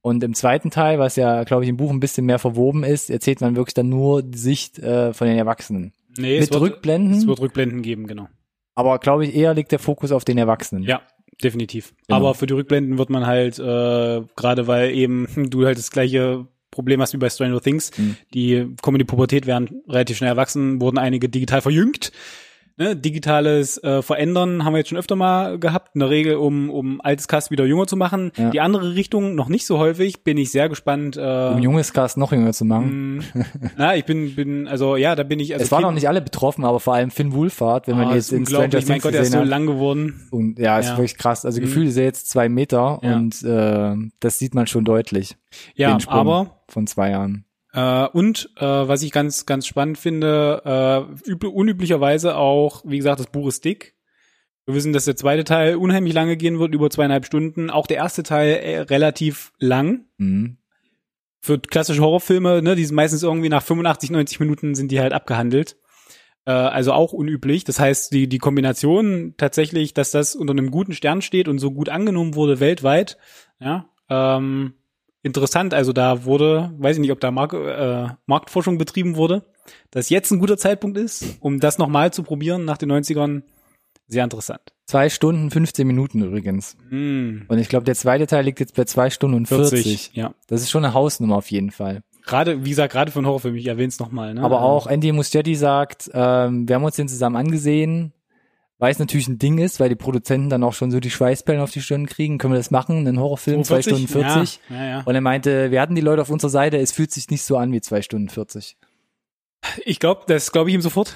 [0.00, 3.10] Und im zweiten Teil, was ja, glaube ich, im Buch ein bisschen mehr verwoben ist,
[3.10, 5.92] erzählt man wirklich dann nur die Sicht äh, von den Erwachsenen.
[6.16, 8.28] Nee, Mit es wird, Rückblenden, es wird Rückblenden geben, genau.
[8.78, 10.84] Aber glaube ich, eher liegt der Fokus auf den Erwachsenen.
[10.84, 11.02] Ja,
[11.42, 11.92] definitiv.
[12.06, 12.16] Genau.
[12.20, 16.46] Aber für die Rückblenden wird man halt, äh, gerade weil eben du halt das gleiche
[16.70, 18.16] Problem hast wie bei Stranger Things, Mhm.
[18.34, 22.12] die kommen in die Pubertät, werden relativ schnell erwachsen, wurden einige digital verjüngt.
[22.80, 26.70] Ne, digitales äh, Verändern haben wir jetzt schon öfter mal gehabt, in der Regel, um,
[26.70, 28.30] um altes Cast wieder jünger zu machen.
[28.36, 28.50] Ja.
[28.50, 31.16] Die andere Richtung noch nicht so häufig, bin ich sehr gespannt.
[31.16, 31.20] Äh,
[31.54, 33.16] Um junges Cast noch jünger zu machen.
[33.16, 33.44] mh,
[33.76, 35.52] na, ich bin, bin, also ja, da bin ich.
[35.54, 38.14] Also es waren noch nicht alle betroffen, aber vor allem Finn Wohlfahrt, wenn man Ah,
[38.14, 38.84] jetzt ist in Stranger unglaublich.
[38.88, 40.28] Mein Things Gott, er ist so lang geworden.
[40.30, 40.92] Und ja, ist Ja.
[40.96, 41.44] wirklich krass.
[41.44, 41.64] Also Mhm.
[41.64, 43.16] gefühlt ist er jetzt zwei Meter Ja.
[43.16, 45.36] und äh, das sieht man schon deutlich.
[45.74, 47.44] Ja, aber von zwei Jahren.
[47.78, 53.20] Äh, und äh, was ich ganz, ganz spannend finde, äh, üb- unüblicherweise auch, wie gesagt,
[53.20, 53.94] das Buch ist dick.
[54.66, 57.70] Wir wissen, dass der zweite Teil unheimlich lange gehen wird, über zweieinhalb Stunden.
[57.70, 60.06] Auch der erste Teil äh, relativ lang.
[60.16, 60.58] Mhm.
[61.40, 65.12] Für klassische Horrorfilme, ne, die sind meistens irgendwie nach 85, 90 Minuten sind die halt
[65.12, 65.76] abgehandelt.
[66.46, 67.62] Äh, also auch unüblich.
[67.62, 71.70] Das heißt, die, die Kombination tatsächlich, dass das unter einem guten Stern steht und so
[71.70, 73.18] gut angenommen wurde weltweit,
[73.60, 74.74] ja, ähm,
[75.28, 75.72] interessant.
[75.74, 79.44] Also da wurde, weiß ich nicht, ob da Mark, äh, Marktforschung betrieben wurde,
[79.90, 83.42] dass jetzt ein guter Zeitpunkt ist, um das nochmal zu probieren nach den 90ern.
[84.08, 84.60] Sehr interessant.
[84.86, 86.76] Zwei Stunden, 15 Minuten übrigens.
[86.88, 89.82] Hm, Und ich glaube, der zweite Teil liegt jetzt bei zwei Stunden und 40.
[89.84, 90.32] 40, ja.
[90.46, 92.00] Das ist schon eine Hausnummer auf jeden Fall.
[92.24, 94.32] Gerade, wie gesagt, gerade für einen Horrorfilm, ich erwähne es nochmal.
[94.34, 94.42] Ne?
[94.42, 98.12] Aber auch Andy Muschietti sagt, ähm, wir haben uns den zusammen angesehen,
[98.78, 101.60] weil es natürlich ein Ding ist, weil die Produzenten dann auch schon so die Schweißperlen
[101.60, 102.38] auf die Stirn kriegen.
[102.38, 102.98] Können wir das machen?
[102.98, 104.08] Einen Horrorfilm, zwei 42?
[104.08, 104.60] Stunden 40?
[104.70, 105.02] Ja, ja, ja.
[105.04, 107.56] Und er meinte, wir hatten die Leute auf unserer Seite, es fühlt sich nicht so
[107.56, 108.76] an wie zwei Stunden 40.
[109.84, 111.14] Ich glaube, das glaube ich ihm sofort.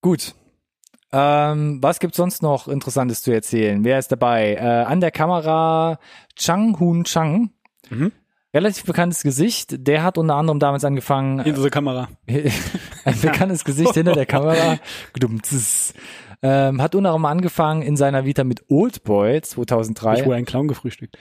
[0.00, 0.34] Gut.
[1.12, 3.84] Ähm, was gibt's sonst noch Interessantes zu erzählen?
[3.84, 4.54] Wer ist dabei?
[4.54, 5.98] Äh, an der Kamera
[6.36, 7.50] Chang Hun Chang.
[7.90, 8.12] Mhm.
[8.52, 9.86] Relativ bekanntes Gesicht.
[9.86, 12.08] Der hat unter anderem damals angefangen, Hinter der Kamera.
[13.04, 14.78] ein bekanntes Gesicht hinter der Kamera.
[16.42, 20.24] Ähm, hat unter anderem angefangen in seiner Vita mit Oldboy Ich 2003.
[20.24, 21.18] wohl einen Clown gefrühstückt.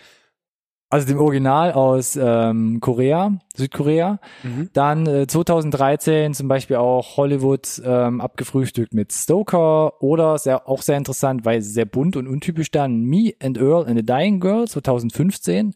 [0.91, 4.19] Also dem Original aus ähm, Korea, Südkorea.
[4.41, 4.69] Mhm.
[4.73, 10.97] Dann äh, 2013 zum Beispiel auch Hollywood ähm, abgefrühstückt mit Stoker oder sehr, auch sehr
[10.97, 15.75] interessant, weil sehr bunt und untypisch dann Me and Earl and a Dying Girl 2015.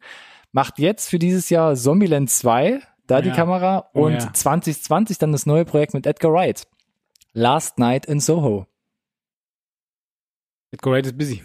[0.53, 3.35] Macht jetzt für dieses Jahr Zombieland 2, da die Ja.
[3.35, 4.31] Kamera Oh und ja.
[4.33, 6.67] 2020 dann das neue Projekt mit Edgar Wright.
[7.33, 8.67] Last Night in Soho.
[10.71, 11.43] Edgar Wright ist busy.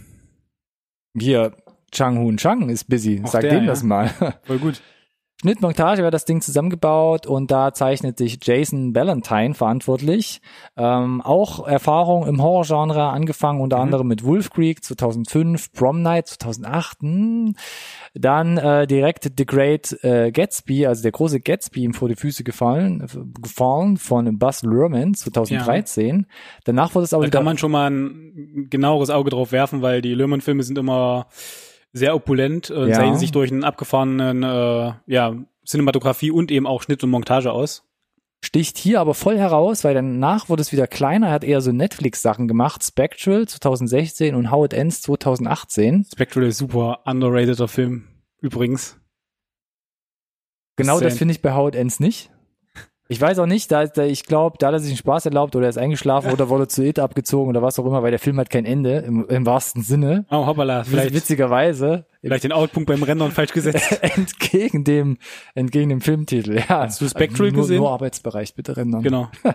[1.19, 1.57] Hier,
[1.91, 3.23] Chang Hun Chang ist busy.
[3.25, 3.67] Auch Sag der, dem ja.
[3.67, 4.09] das mal.
[4.45, 4.83] Voll gut.
[5.41, 10.41] Schnittmontage wird das Ding zusammengebaut und da zeichnet sich Jason Ballantyne verantwortlich.
[10.77, 13.83] Ähm, auch Erfahrung im Horrorgenre angefangen, unter Mhm.
[13.83, 16.99] anderem mit Wolf Creek 2005, Prom Night 2008.
[17.03, 17.55] Hm.
[18.15, 22.43] Dann äh, direkt The Great äh, Gatsby, also der große Gatsby ihm vor die Füße
[22.43, 26.27] gefallen, äh, gefallen von Buzz Luhrmann 2013.
[26.65, 30.03] Danach wurde es aber Da kann man schon mal ein genaueres Auge drauf werfen, weil
[30.03, 31.27] die Löhmann-Filme sind immer
[31.93, 32.95] sehr opulent und Ja.
[32.97, 35.35] zeichnen sich durch einen abgefahrenen äh, ja,
[35.67, 37.85] Cinematografie und eben auch Schnitt und Montage aus.
[38.45, 41.27] sticht hier aber voll heraus, weil danach wurde es wieder kleiner.
[41.29, 42.85] Er hat eher so Netflix-Sachen gemacht.
[42.85, 46.07] Spectral 2016 und How It Ends 2018.
[46.13, 48.05] Spectral ist super underrateder Film
[48.41, 48.97] übrigens.
[50.77, 51.19] Genau das Insane.
[51.19, 52.31] finde ich bei How It Ends nicht.
[53.11, 55.57] Ich weiß auch nicht, da, da ich glaube, da hat er sich einen Spaß erlaubt
[55.57, 58.19] oder er ist eingeschlafen oder wurde zu It abgezogen oder was auch immer, weil der
[58.19, 60.27] Film hat kein Ende im, im wahrsten Sinne.
[60.31, 63.99] Oh, hoppala, vielleicht, Witzigerweise vielleicht den Outpunkt beim Rendern falsch gesetzt.
[64.03, 65.17] entgegen dem
[65.55, 66.57] entgegen dem Filmtitel.
[66.57, 67.79] Ja, Hast du Spectral nur, gesehen?
[67.79, 69.03] Nur Arbeitsbereich bitte rendern.
[69.03, 69.31] genau.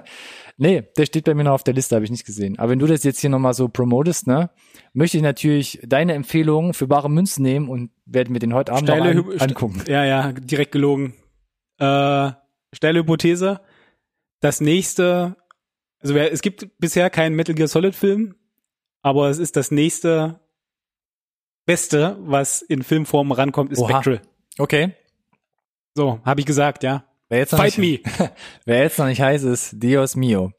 [0.58, 2.60] Nee, der steht bei mir noch auf der Liste, habe ich nicht gesehen.
[2.60, 4.52] Aber wenn du das jetzt hier nochmal so promotest, ne,
[4.94, 8.88] möchte ich natürlich deine Empfehlungen für bare Münzen nehmen und werden wir den heute Abend
[8.88, 9.82] Steile noch an, angucken.
[9.88, 11.16] Ja, ja, direkt gelogen.
[11.80, 12.32] Äh,
[12.74, 13.62] steile Hypothese.
[14.40, 15.38] Das nächste,
[16.00, 18.36] also es gibt bisher keinen Metal Gear Solid Film,
[19.02, 20.40] aber es ist das nächste
[21.66, 24.02] Beste, was in Filmform rankommt, ist Oha.
[24.02, 24.22] Spectral.
[24.58, 24.94] Okay.
[25.96, 27.06] So, habe ich gesagt, ja.
[27.30, 28.30] Wer jetzt Fight nicht, me.
[28.66, 30.52] Wer jetzt noch nicht heiß ist, Dios mio.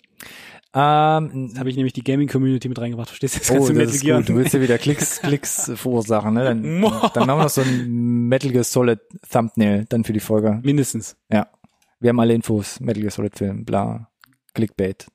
[0.77, 3.09] Ähm, habe ich nämlich die Gaming Community mit reingebracht.
[3.09, 3.39] Verstehst du?
[3.39, 4.19] Jetzt oh, das Metal ist Gear.
[4.19, 4.29] gut.
[4.29, 6.43] Du willst ja wieder Klicks, Klicks verursachen, ne?
[6.43, 8.99] Dann, dann machen wir noch so ein Metal Gear Solid
[9.31, 10.61] Thumbnail dann für die Folge.
[10.65, 11.17] Mindestens.
[11.31, 11.49] Ja.
[12.05, 12.81] Wir haben alle Infos.
[12.81, 14.11] Metal Gear Solid Film, bla.
[14.53, 15.07] Clickbait.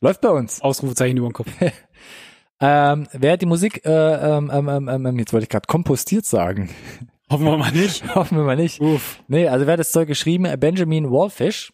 [0.00, 0.62] Läuft bei uns.
[0.62, 1.50] Ausrufezeichen über den Kopf.
[2.60, 6.24] Ähm, wer hat die Musik, äh, ähm, ähm, ähm, ähm, jetzt wollte ich gerade kompostiert
[6.24, 6.70] sagen.
[7.30, 8.02] Hoffen wir mal nicht.
[8.16, 8.80] Hoffen wir mal nicht.
[8.80, 9.22] Uff.
[9.28, 10.52] Nee, also wer hat das Zeug geschrieben?
[10.58, 11.72] Benjamin Wallfish.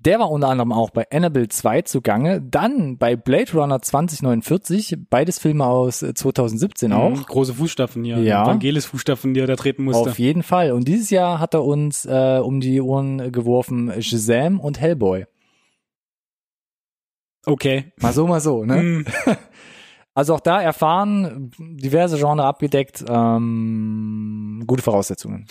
[0.00, 5.40] Der war unter anderem auch bei Annabelle 2 zugange, dann bei Blade Runner 2049, beides
[5.40, 7.10] Filme aus äh, 2017 auch.
[7.10, 8.18] Mhm, Große Fußstapfen hier.
[8.18, 8.44] Ja.
[8.44, 10.10] Evangelis Fußstapfen, die er da treten musste.
[10.10, 10.70] Auf jeden Fall.
[10.72, 15.26] Und dieses Jahr hat er uns äh, um die Ohren geworfen Shazam und Hellboy.
[17.44, 17.92] Okay.
[17.96, 18.76] Mal so, mal so, ne?
[18.76, 19.06] Mhm.
[20.14, 25.46] Also auch da erfahren, diverse Genre abgedeckt, ähm, gute Voraussetzungen.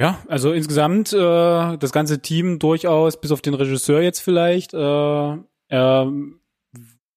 [0.00, 5.36] Ja, also insgesamt äh, das ganze Team durchaus, bis auf den Regisseur jetzt vielleicht, äh,
[5.68, 6.40] ähm,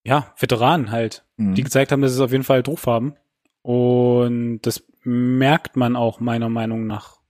[0.06, 1.56] ja, Veteranen halt, Mhm.
[1.56, 3.16] die gezeigt haben, dass sie es auf jeden Fall drauf haben.
[3.62, 7.22] Und das merkt man auch meiner Meinung nach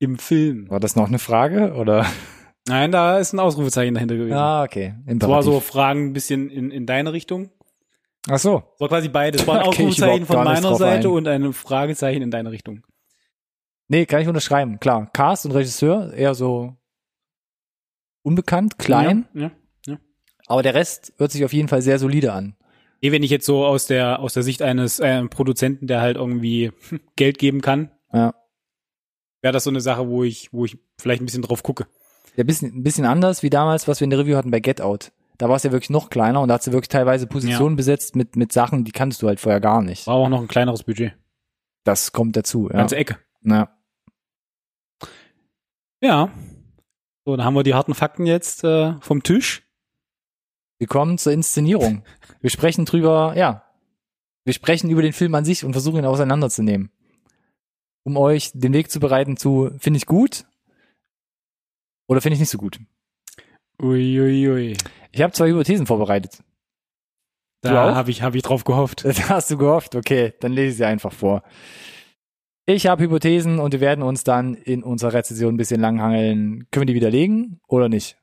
[0.00, 0.68] im Film.
[0.70, 2.04] War das noch eine Frage oder?
[2.68, 4.34] Nein, da ist ein Ausrufezeichen dahinter gewesen.
[4.36, 4.94] Ah, okay.
[5.06, 5.70] Das war so Imperativ.
[5.72, 7.50] Fragen ein bisschen in, in deine Richtung.
[8.28, 8.62] Ach so.
[8.72, 9.42] Das war quasi beides.
[9.42, 11.14] Es war ein ich Ausrufezeichen von meiner Seite ein.
[11.14, 12.82] und ein Fragezeichen in deine Richtung.
[13.88, 14.78] Nee, kann ich unterschreiben.
[14.80, 15.10] Klar.
[15.12, 16.76] Cast und Regisseur eher so
[18.22, 19.50] unbekannt, klein, Ja,
[19.86, 19.98] ja.
[20.46, 22.54] aber der Rest hört sich auf jeden Fall sehr solide an.
[23.00, 26.16] Eh, wenn ich jetzt so aus der, aus der Sicht eines äh, Produzenten, der halt
[26.16, 26.72] irgendwie
[27.16, 28.34] Geld geben kann, Ja.
[29.40, 31.86] wäre das so eine Sache, wo ich, wo ich vielleicht ein bisschen drauf gucke.
[32.36, 34.80] Ja, bisschen, ein bisschen anders wie damals, was wir in der Review hatten bei Get
[34.80, 35.12] Out.
[35.38, 38.16] Da war es ja wirklich noch kleiner und da hat sie wirklich teilweise Positionen besetzt
[38.16, 40.06] mit, mit Sachen, die kanntest du halt vorher gar nicht.
[40.08, 41.12] War auch noch ein kleineres Budget.
[41.84, 42.76] Das kommt dazu, ja.
[42.76, 43.16] Ganze Ecke.
[43.44, 43.70] ja.
[46.00, 46.30] Ja.
[47.24, 49.62] So, dann haben wir die harten Fakten jetzt äh, vom Tisch.
[50.78, 52.04] Wir kommen zur Inszenierung.
[52.40, 53.64] Wir sprechen drüber, ja.
[54.44, 56.92] Wir sprechen über den Film an sich und versuchen ihn auseinanderzunehmen.
[58.04, 60.46] Um euch den Weg zu bereiten zu, finde ich gut
[62.06, 62.78] oder finde ich nicht so gut.
[63.82, 64.48] Uiuiui.
[64.48, 64.76] Ui, ui.
[65.10, 66.42] Ich habe zwei Hypothesen vorbereitet.
[67.60, 69.04] Da habe ich, hab ich drauf gehofft.
[69.04, 71.42] Das hast du gehofft, okay, dann lese ich sie einfach vor.
[72.70, 76.66] Ich habe Hypothesen und wir werden uns dann in unserer Rezension ein bisschen langhangeln.
[76.70, 78.18] Können wir die widerlegen oder nicht?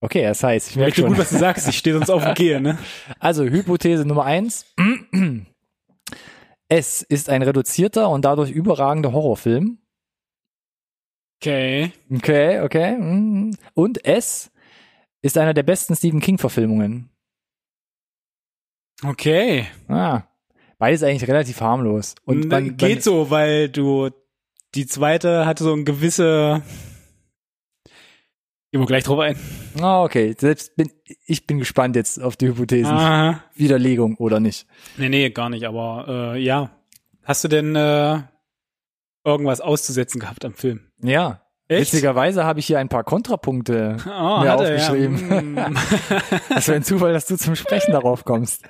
[0.00, 1.10] Okay, das heißt, ich merke schon.
[1.10, 1.68] gut, was du sagst.
[1.68, 2.76] Ich stehe sonst auf dem Gehe, ne?
[3.20, 4.66] Also Hypothese Nummer eins.
[6.68, 9.78] Es ist ein reduzierter und dadurch überragender Horrorfilm.
[11.40, 11.92] Okay.
[12.12, 12.96] Okay, okay.
[12.98, 13.56] mhm.
[13.72, 14.50] Und es
[15.22, 17.08] ist einer der besten Stephen King-Verfilmungen.
[19.04, 19.68] Okay.
[19.86, 20.24] Ah,
[20.78, 22.14] beides eigentlich relativ harmlos.
[22.24, 24.10] Und man, geht man, so, weil du
[24.74, 26.62] die zweite hatte so ein gewisse.
[28.70, 29.36] Gehen wir gleich drauf ein.
[29.80, 30.34] Ah, okay.
[30.38, 30.90] Selbst bin
[31.24, 32.92] ich bin gespannt jetzt auf die Hypothesen.
[32.92, 33.42] Aha.
[33.54, 34.66] Widerlegung oder nicht.
[34.96, 36.70] Nee, nee, gar nicht, aber äh, ja.
[37.22, 38.20] Hast du denn äh,
[39.24, 40.80] irgendwas auszusetzen gehabt am Film?
[41.02, 41.42] Ja.
[41.68, 45.56] Witzigerweise habe ich hier ein paar Kontrapunkte Oh, mir hat er, aufgeschrieben.
[45.56, 45.68] Ja.
[45.70, 45.76] Mm.
[46.48, 48.62] Das wäre ein Zufall, dass du zum Sprechen darauf kommst.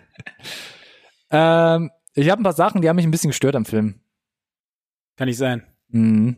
[1.30, 4.00] Ähm, ich habe ein paar Sachen, die haben mich ein bisschen gestört am Film.
[5.16, 5.62] Kann nicht sein.
[5.88, 6.36] Mhm.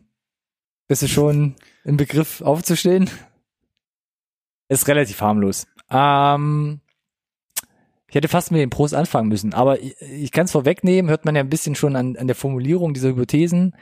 [0.87, 3.09] Bist du schon im Begriff aufzustehen?
[4.67, 5.67] Ist relativ harmlos.
[5.89, 6.81] Ähm,
[8.07, 11.25] ich hätte fast mit den Pros anfangen müssen, aber ich, ich kann es vorwegnehmen, hört
[11.25, 13.75] man ja ein bisschen schon an, an der Formulierung dieser Hypothesen.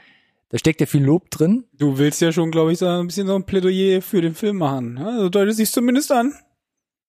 [0.50, 1.64] Da steckt ja viel Lob drin.
[1.74, 4.58] Du willst ja schon, glaube ich, so ein bisschen so ein Plädoyer für den Film
[4.58, 4.98] machen.
[4.98, 6.32] Also deutet sich zumindest an.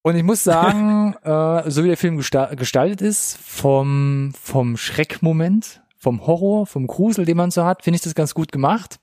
[0.01, 5.81] Und ich muss sagen, äh, so wie der Film gesta gestaltet ist, vom, vom Schreckmoment,
[5.97, 8.99] vom Horror, vom Grusel, den man so hat, finde ich das ganz gut gemacht.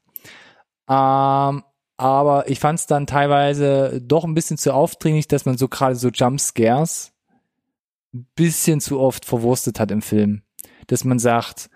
[0.88, 1.62] Ähm,
[1.98, 5.96] aber ich fand es dann teilweise doch ein bisschen zu aufdringlich, dass man so gerade
[5.96, 7.12] so Jumpscares
[8.14, 10.42] ein bisschen zu oft verwurstet hat im Film.
[10.86, 11.70] Dass man sagt,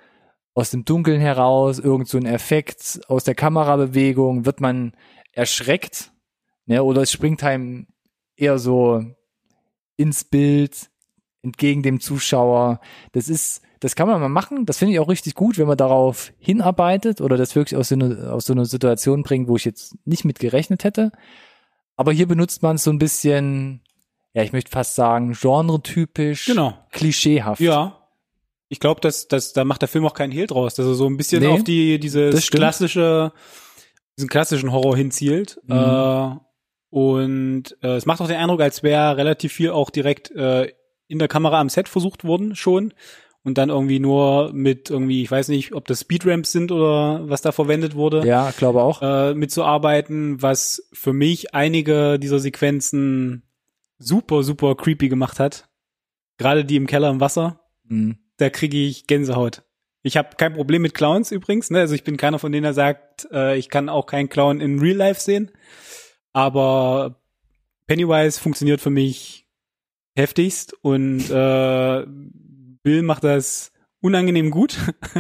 [0.54, 4.92] aus dem Dunkeln heraus, irgend so ein Effekt, aus der Kamerabewegung wird man
[5.32, 6.12] erschreckt,
[6.66, 7.86] ne, oder es springt einem
[8.40, 9.04] eher so
[9.96, 10.90] ins Bild,
[11.42, 12.80] entgegen dem Zuschauer.
[13.12, 14.66] Das ist, das kann man mal machen.
[14.66, 17.94] Das finde ich auch richtig gut, wenn man darauf hinarbeitet oder das wirklich aus so,
[17.94, 21.12] eine, aus so einer Situation bringt, wo ich jetzt nicht mit gerechnet hätte.
[21.96, 23.82] Aber hier benutzt man es so ein bisschen,
[24.32, 26.74] ja, ich möchte fast sagen, genretypisch, Genau.
[26.92, 27.60] klischeehaft.
[27.60, 27.96] Ja.
[28.68, 31.06] Ich glaube, dass, dass da macht der Film auch keinen Hehl draus, dass er so
[31.06, 33.32] ein bisschen Nee, auf die dieses klassische,
[34.16, 35.60] diesen klassischen Horror hinzielt.
[35.66, 35.74] Mhm.
[35.74, 36.36] Äh,
[36.90, 40.72] und äh, es macht auch den Eindruck, als wäre relativ viel auch direkt äh,
[41.08, 42.92] in der Kamera am Set versucht worden schon.
[43.42, 47.40] Und dann irgendwie nur mit irgendwie, ich weiß nicht, ob das Speedramps sind oder was
[47.40, 49.00] da verwendet wurde Ja, glaube auch.
[49.00, 53.44] äh, mitzuarbeiten, was für mich einige dieser Sequenzen
[53.98, 55.68] super, super creepy gemacht hat.
[56.36, 58.18] Gerade die im Keller im Wasser, Mhm.
[58.36, 59.62] da kriege ich Gänsehaut.
[60.02, 61.78] Ich habe kein Problem mit Clowns übrigens, ne?
[61.80, 64.80] Also ich bin keiner von denen, der sagt, äh, ich kann auch keinen Clown in
[64.80, 65.50] Real Life sehen.
[66.32, 67.16] Aber
[67.86, 69.46] Pennywise funktioniert für mich
[70.16, 72.04] heftigst und äh,
[72.82, 74.76] Bill macht das unangenehm gut.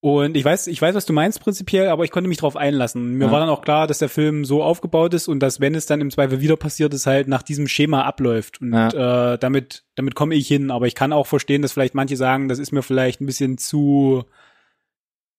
[0.00, 3.14] Und ich weiß, ich weiß, was du meinst prinzipiell, aber ich konnte mich drauf einlassen.
[3.14, 3.32] Mir Ja.
[3.32, 6.02] war dann auch klar, dass der Film so aufgebaut ist und dass, wenn es dann
[6.02, 8.60] im Zweifel wieder passiert ist, halt nach diesem Schema abläuft.
[8.60, 10.70] Und äh, damit, damit komme ich hin.
[10.70, 13.56] Aber ich kann auch verstehen, dass vielleicht manche sagen, das ist mir vielleicht ein bisschen
[13.56, 14.24] zu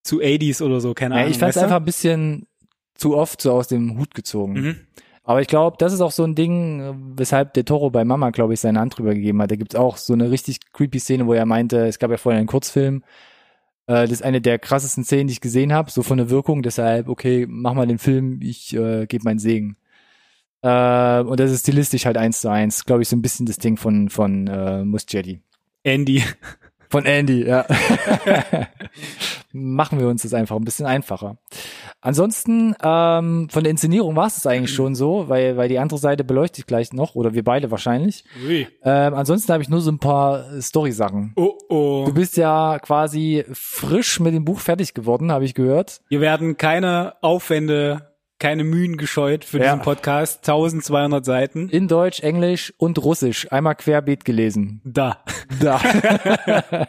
[0.02, 1.32] zu 80s oder so, keine Ja, Ahnung.
[1.32, 2.48] ich fand es einfach ein bisschen
[2.96, 4.54] zu oft so aus dem Hut gezogen.
[4.54, 4.76] Mhm.
[5.24, 8.54] Aber ich glaube, das ist auch so ein Ding, weshalb der Toro bei Mama, glaube
[8.54, 9.50] ich, seine Hand drüber gegeben hat.
[9.50, 12.38] Da gibt's auch so eine richtig creepy Szene, wo er meinte, es gab ja vorher
[12.38, 13.04] einen Kurzfilm,
[13.88, 16.64] äh, das ist eine der krassesten Szenen, die ich gesehen habe, so von der Wirkung.
[16.64, 19.78] Deshalb, okay, mach mal den Film, ich äh, gebe meinen Segen.
[20.62, 23.58] Äh, und das ist stilistisch halt eins zu eins, glaube ich, so ein bisschen das
[23.58, 25.42] Ding von von äh, Muschietti.
[25.84, 26.24] Andy.
[26.96, 27.66] Von Andy, ja.
[29.52, 31.36] Machen wir uns das einfach ein bisschen einfacher.
[32.00, 36.00] Ansonsten, ähm, von der Inszenierung war es das eigentlich schon so, weil, weil die andere
[36.00, 38.24] Seite beleuchte ich gleich noch, oder wir beide wahrscheinlich.
[38.48, 38.66] Ui.
[38.82, 41.34] Ähm, ansonsten habe ich nur so ein paar Story-Sachen.
[41.36, 42.04] Oh oh.
[42.06, 46.00] Du bist ja quasi frisch mit dem Buch fertig geworden, habe ich gehört.
[46.08, 49.64] Hier werden keine Aufwände, keine Mühen gescheut für Ja.
[49.72, 50.40] diesen Podcast.
[50.48, 51.70] 1200 Seiten.
[51.70, 53.52] In Deutsch, Englisch und Russisch.
[53.52, 54.82] Einmal querbeet gelesen.
[54.84, 55.24] Da.
[55.62, 55.78] Da.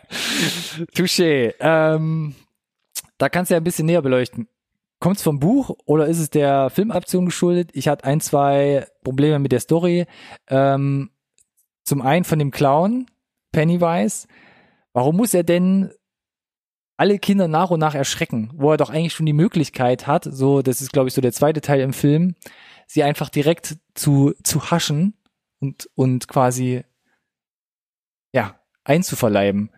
[0.94, 1.54] Touché.
[1.60, 2.34] Ähm,
[3.18, 4.48] da kannst du ja ein bisschen näher beleuchten.
[4.98, 7.70] Kommt es vom Buch oder ist es der Filmadaption geschuldet?
[7.74, 10.06] Ich hatte ein, zwei Probleme mit der Story.
[10.48, 11.10] Ähm,
[11.84, 13.06] zum einen von dem Clown,
[13.52, 14.26] Pennywise.
[14.92, 15.90] Warum muss er denn
[16.96, 20.62] alle Kinder nach und nach erschrecken, wo er doch eigentlich schon die Möglichkeit hat, so,
[20.62, 22.34] das ist glaube ich so der zweite Teil im Film,
[22.86, 25.14] sie einfach direkt zu, zu haschen
[25.60, 26.84] und, und quasi,
[28.32, 29.70] ja, einzuverleiben.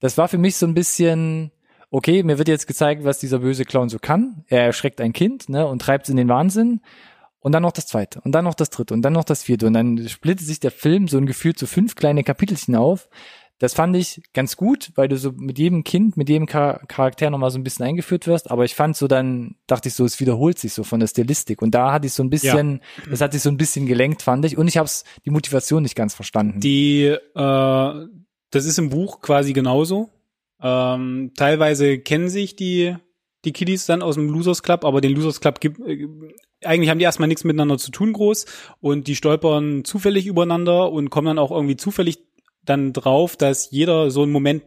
[0.00, 1.50] Das war für mich so ein bisschen,
[1.90, 4.44] okay, mir wird jetzt gezeigt, was dieser böse Clown so kann.
[4.48, 6.80] Er erschreckt ein Kind, ne, und treibt es in den Wahnsinn.
[7.40, 9.66] Und dann noch das zweite, und dann noch das dritte, und dann noch das vierte.
[9.66, 13.08] Und dann splittet sich der Film so ein Gefühl zu fünf kleine Kapitelchen auf.
[13.58, 17.30] Das fand ich ganz gut, weil du so mit jedem Kind, mit jedem Char Charakter
[17.30, 18.50] nochmal so ein bisschen eingeführt wirst.
[18.50, 21.62] Aber ich fand so dann, dachte ich so, es wiederholt sich so von der Stilistik.
[21.62, 24.44] Und da hatte ich so ein bisschen, das hat sich so ein bisschen gelenkt, fand
[24.44, 24.58] ich.
[24.58, 24.90] Und ich habe
[25.24, 26.60] die Motivation nicht ganz verstanden.
[26.60, 30.10] Die, äh, das ist im Buch quasi genauso.
[30.60, 32.96] Ähm, teilweise kennen sich die,
[33.44, 36.08] die Kiddies dann aus dem Losers Club, aber den Losers Club gibt, äh,
[36.64, 38.46] eigentlich haben die erstmal nichts miteinander zu tun groß
[38.80, 42.20] und die stolpern zufällig übereinander und kommen dann auch irgendwie zufällig
[42.64, 44.64] dann drauf, dass jeder so einen Moment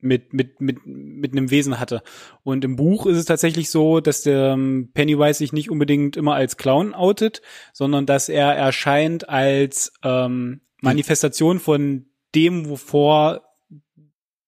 [0.00, 2.02] mit, mit, mit, mit einem Wesen hatte.
[2.44, 6.34] Und im Buch ist es tatsächlich so, dass der ähm, Pennywise sich nicht unbedingt immer
[6.34, 13.42] als Clown outet, sondern dass er erscheint als ähm, Manifestation von dem, wovor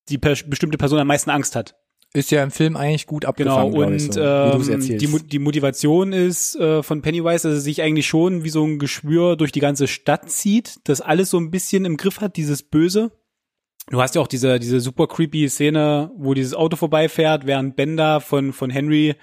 [0.09, 1.77] die per bestimmte Person am meisten Angst hat.
[2.13, 5.01] Ist ja im Film eigentlich gut Genau, abgefangen, glaub und so, ähm, erzählst.
[5.07, 8.81] die, die Motivation ist äh, von Pennywise, dass er sich eigentlich schon wie so ein
[8.81, 12.65] Geschwür durch die ganze Stadt zieht, das alles so ein bisschen im Griff hat, dieses
[12.65, 13.13] Böse.
[13.91, 18.21] Du hast ja auch diese, diese super creepy Szene, wo dieses Auto vorbeifährt, während Bender
[18.21, 19.15] von, von Henry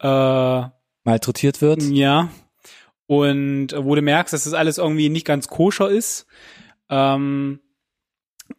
[0.00, 0.62] äh,
[1.04, 1.82] Malträtiert wird.
[1.82, 2.28] ja.
[3.06, 6.26] Und äh, wo du merkst, dass das alles irgendwie nicht ganz koscher ist.
[6.90, 7.60] Ähm,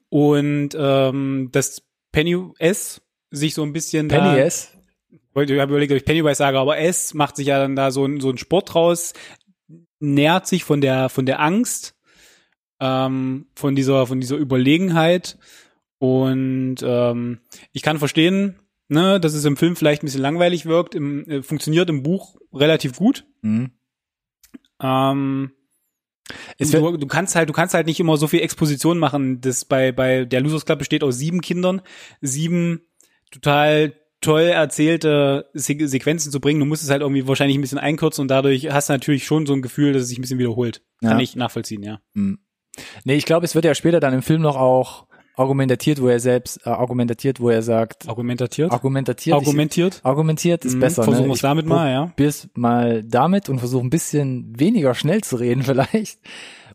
[0.09, 4.71] und ähm, dass Penny S sich so ein bisschen da, Penny S.
[5.33, 7.91] wollte ich habe überlegt, ob ich Pennywise sage, aber S macht sich ja dann da
[7.91, 9.13] so ein so ein Sport draus,
[9.99, 11.95] nährt sich von der von der Angst,
[12.79, 15.37] ähm, von dieser von dieser Überlegenheit
[15.99, 17.39] und ähm,
[17.71, 21.41] ich kann verstehen, ne, dass es im Film vielleicht ein bisschen langweilig wirkt, im, äh,
[21.41, 23.25] funktioniert im Buch relativ gut.
[23.41, 23.71] Mhm.
[24.81, 25.51] Ähm,
[26.59, 29.41] du, du kannst halt, du kannst halt nicht immer so viel Exposition machen.
[29.41, 31.81] Das bei, bei der Losers Club besteht aus sieben Kindern,
[32.21, 32.81] sieben
[33.31, 36.59] total toll erzählte Se Sequenzen zu bringen.
[36.59, 39.45] Du musst es halt irgendwie wahrscheinlich ein bisschen einkürzen und dadurch hast du natürlich schon
[39.45, 40.81] so ein Gefühl, dass es sich ein bisschen wiederholt.
[41.01, 41.23] Kann Ja.
[41.23, 41.99] ich nachvollziehen, ja.
[42.13, 42.39] Mhm.
[43.05, 46.19] Nee, ich glaube, es wird ja später dann im Film noch auch argumentiert, wo er
[46.19, 48.71] selbst äh, argumentiert, wo er sagt, Argumentiert?
[48.71, 49.95] argumentiert, Argumentiert?
[49.97, 51.03] ich, argumentiert ist Mhm, besser.
[51.03, 51.29] Versuchen ne?
[51.29, 52.05] wir es damit mal, ja.
[52.07, 56.19] probier's mal damit und versuche ein bisschen weniger schnell zu reden vielleicht,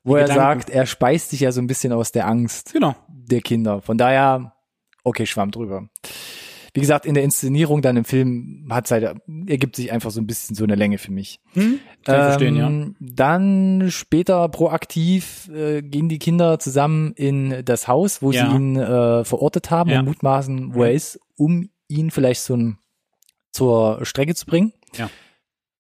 [0.05, 0.39] wo er Gedanken.
[0.61, 2.95] sagt, er speist sich ja so ein bisschen aus der Angst Genau.
[3.09, 3.83] der Kinder.
[3.83, 4.55] Von daher,
[5.05, 5.89] okay, schwamm drüber.
[6.75, 10.27] Wie gesagt, in der Inszenierung dann im Film hat halt, ergibt sich einfach so ein
[10.27, 11.39] bisschen so eine Länge für mich.
[11.53, 11.81] Hm?
[12.05, 12.67] Kann ich verstehen, ja.
[12.67, 18.49] Ähm, Dann später proaktiv äh, gehen die Kinder zusammen in das Haus, wo Ja.
[18.49, 19.99] sie ihn äh, verortet haben Ja.
[20.01, 22.79] und mutmaßen, wo er ist, um ihn vielleicht so ein,
[23.51, 24.73] zur Strecke zu bringen.
[24.97, 25.11] Ja.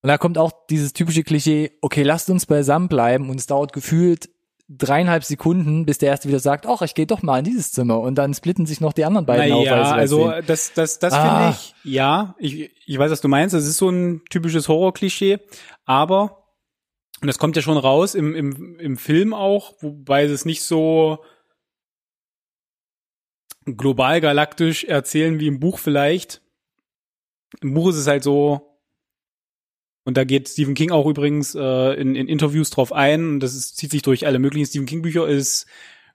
[0.03, 3.73] Und da kommt auch dieses typische Klischee, okay, lasst uns beisammen bleiben und es dauert
[3.73, 4.29] gefühlt
[4.79, 8.01] dreieinhalb Sekunden, bis der erste wieder sagt, ach, ich gehe doch mal in dieses Zimmer
[8.01, 9.65] und dann splitten sich noch die anderen beiden auf.
[9.65, 10.45] Naja, sie was also sehen.
[10.47, 11.53] das, das, das Ah.
[11.53, 15.39] finde ich, ja, ich, ich weiß, was du meinst, das ist so ein typisches Horror-Klischee,
[15.85, 16.45] aber,
[17.21, 20.63] und das kommt ja schon raus im, im, im Film auch, wobei sie es nicht
[20.65, 21.19] so
[23.65, 26.43] global galaktisch erzählen wie im Buch vielleicht.
[27.61, 28.72] Im Buch ist es halt so,
[30.05, 33.55] und da geht Stephen King auch übrigens äh, in, in Interviews drauf ein, und das
[33.55, 35.67] ist, zieht sich durch alle möglichen Stephen King Bücher, ist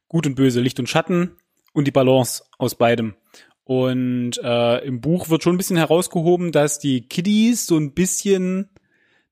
[0.07, 1.37] Gut und Böse, Licht und Schatten
[1.73, 3.15] und die Balance aus beidem.
[3.63, 8.69] Und äh, im Buch wird schon ein bisschen herausgehoben, dass die Kiddies so ein bisschen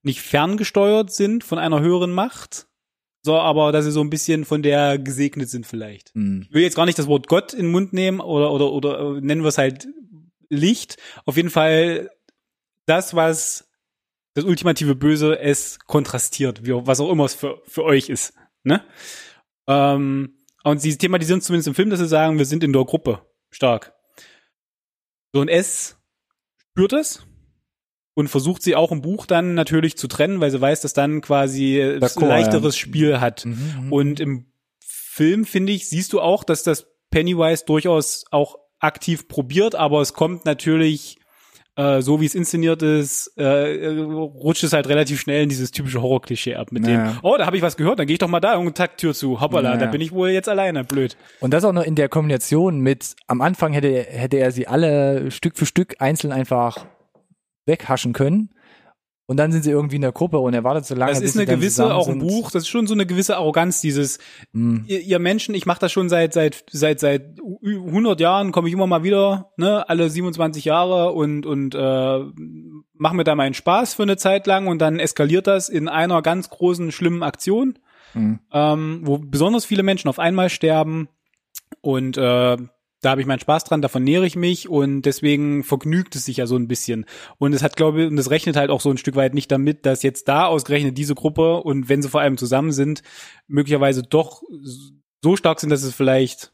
[0.02, 2.66] nicht ferngesteuert sind von einer höheren Macht,
[3.22, 6.14] so aber dass sie so ein bisschen von der gesegnet sind vielleicht.
[6.14, 6.42] Hm.
[6.48, 9.00] Ich will jetzt gar nicht das Wort Gott in den Mund nehmen oder oder oder
[9.00, 9.88] äh, nennen wir es halt
[10.48, 10.96] Licht.
[11.24, 12.10] Auf jeden Fall
[12.84, 13.65] das, was
[14.36, 18.34] das ultimative Böse es kontrastiert, wie, was auch immer es für, für euch ist.
[18.64, 18.84] Ne?
[19.66, 22.84] Ähm, und sie thematisieren es zumindest im Film, dass sie sagen, wir sind in der
[22.84, 23.94] Gruppe stark.
[25.32, 25.96] So ein S
[26.58, 27.26] spürt es
[28.12, 31.22] und versucht sie auch im Buch dann natürlich zu trennen, weil sie weiß, dass dann
[31.22, 32.76] quasi ein leichteres.
[32.76, 33.46] Spiel hat.
[33.46, 33.90] Mhm.
[33.90, 39.74] Und im Film, finde ich, siehst du auch, dass das Pennywise durchaus auch aktiv probiert,
[39.74, 41.16] aber es kommt natürlich,
[41.76, 46.00] äh, so wie es inszeniert ist, äh, rutscht es halt relativ schnell in dieses typische
[46.02, 47.04] Horror-Klischee ab mit Ja.
[47.12, 49.14] dem, oh, da habe ich was gehört, dann gehe ich doch mal da irgendeine Takttür
[49.14, 49.76] zu, hoppala, Ja.
[49.76, 51.16] da bin ich wohl jetzt alleine, blöd.
[51.40, 55.30] Und das auch noch in der Kombination mit, am Anfang hätte, hätte er sie alle
[55.30, 56.86] Stück für Stück einzeln einfach
[57.66, 58.50] weghaschen können.
[59.28, 61.10] Und dann sind sie irgendwie in der Gruppe und er wartet so lange.
[61.10, 62.20] Das ist eine gewisse, auch sind.
[62.20, 64.18] Buch, das ist schon so eine gewisse Arroganz, dieses,
[64.52, 64.84] Mm.
[64.86, 68.74] ihr, ihr Menschen, ich mache das schon seit seit seit seit 100 Jahren, komme ich
[68.74, 72.18] immer mal wieder, ne, alle 27 Jahre und und äh,
[72.94, 76.22] mache mir da meinen Spaß für eine Zeit lang und dann eskaliert das in einer
[76.22, 77.78] ganz großen schlimmen Aktion,
[78.14, 78.38] Mhm.
[78.52, 81.08] ähm, wo besonders viele Menschen auf einmal sterben
[81.80, 82.56] und äh,
[83.06, 86.38] da habe ich meinen Spaß dran, davon nähere ich mich und deswegen vergnügt es sich
[86.38, 87.06] ja so ein bisschen.
[87.38, 89.52] Und es hat, glaube ich, und es rechnet halt auch so ein Stück weit nicht
[89.52, 93.04] damit, dass jetzt da ausgerechnet diese Gruppe und wenn sie vor allem zusammen sind,
[93.46, 94.42] möglicherweise doch
[95.22, 96.52] so stark sind, dass sie es vielleicht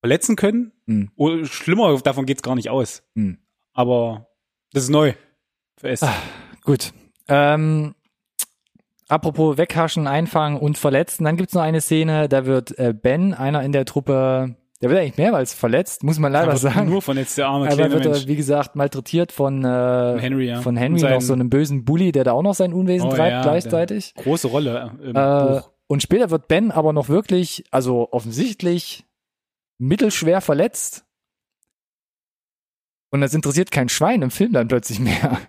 [0.00, 0.72] verletzen können.
[0.86, 1.10] Mhm.
[1.14, 3.02] Oder schlimmer, davon geht's gar nicht aus.
[3.14, 3.36] Mhm.
[3.74, 4.28] Aber
[4.72, 5.12] das ist neu
[5.76, 6.02] für es.
[6.02, 6.14] Ah,
[6.64, 6.94] gut.
[7.28, 7.94] Ähm,
[9.08, 11.24] apropos weghaschen, einfangen und verletzen.
[11.24, 15.00] Dann gibt's noch eine Szene, da wird äh, Ben, einer in der Truppe, der wird
[15.00, 16.88] eigentlich mehrmals verletzt, muss man leider Aber sagen.
[16.88, 18.22] Nur von jetzt der arme Aber kleine wird Mensch.
[18.22, 20.60] er, wie gesagt, malträtiert von, äh, Henry, ja.
[20.60, 23.32] von Henry, noch so einem bösen Bully, der da auch noch sein Unwesen Oh, treibt
[23.32, 24.14] ja, gleichzeitig.
[24.14, 25.70] Große Rolle im Äh, Buch.
[25.88, 29.04] und später wird Ben aber noch wirklich, also offensichtlich
[29.78, 31.04] mittelschwer verletzt.
[33.10, 35.38] Und das interessiert kein Schwein im Film dann plötzlich mehr.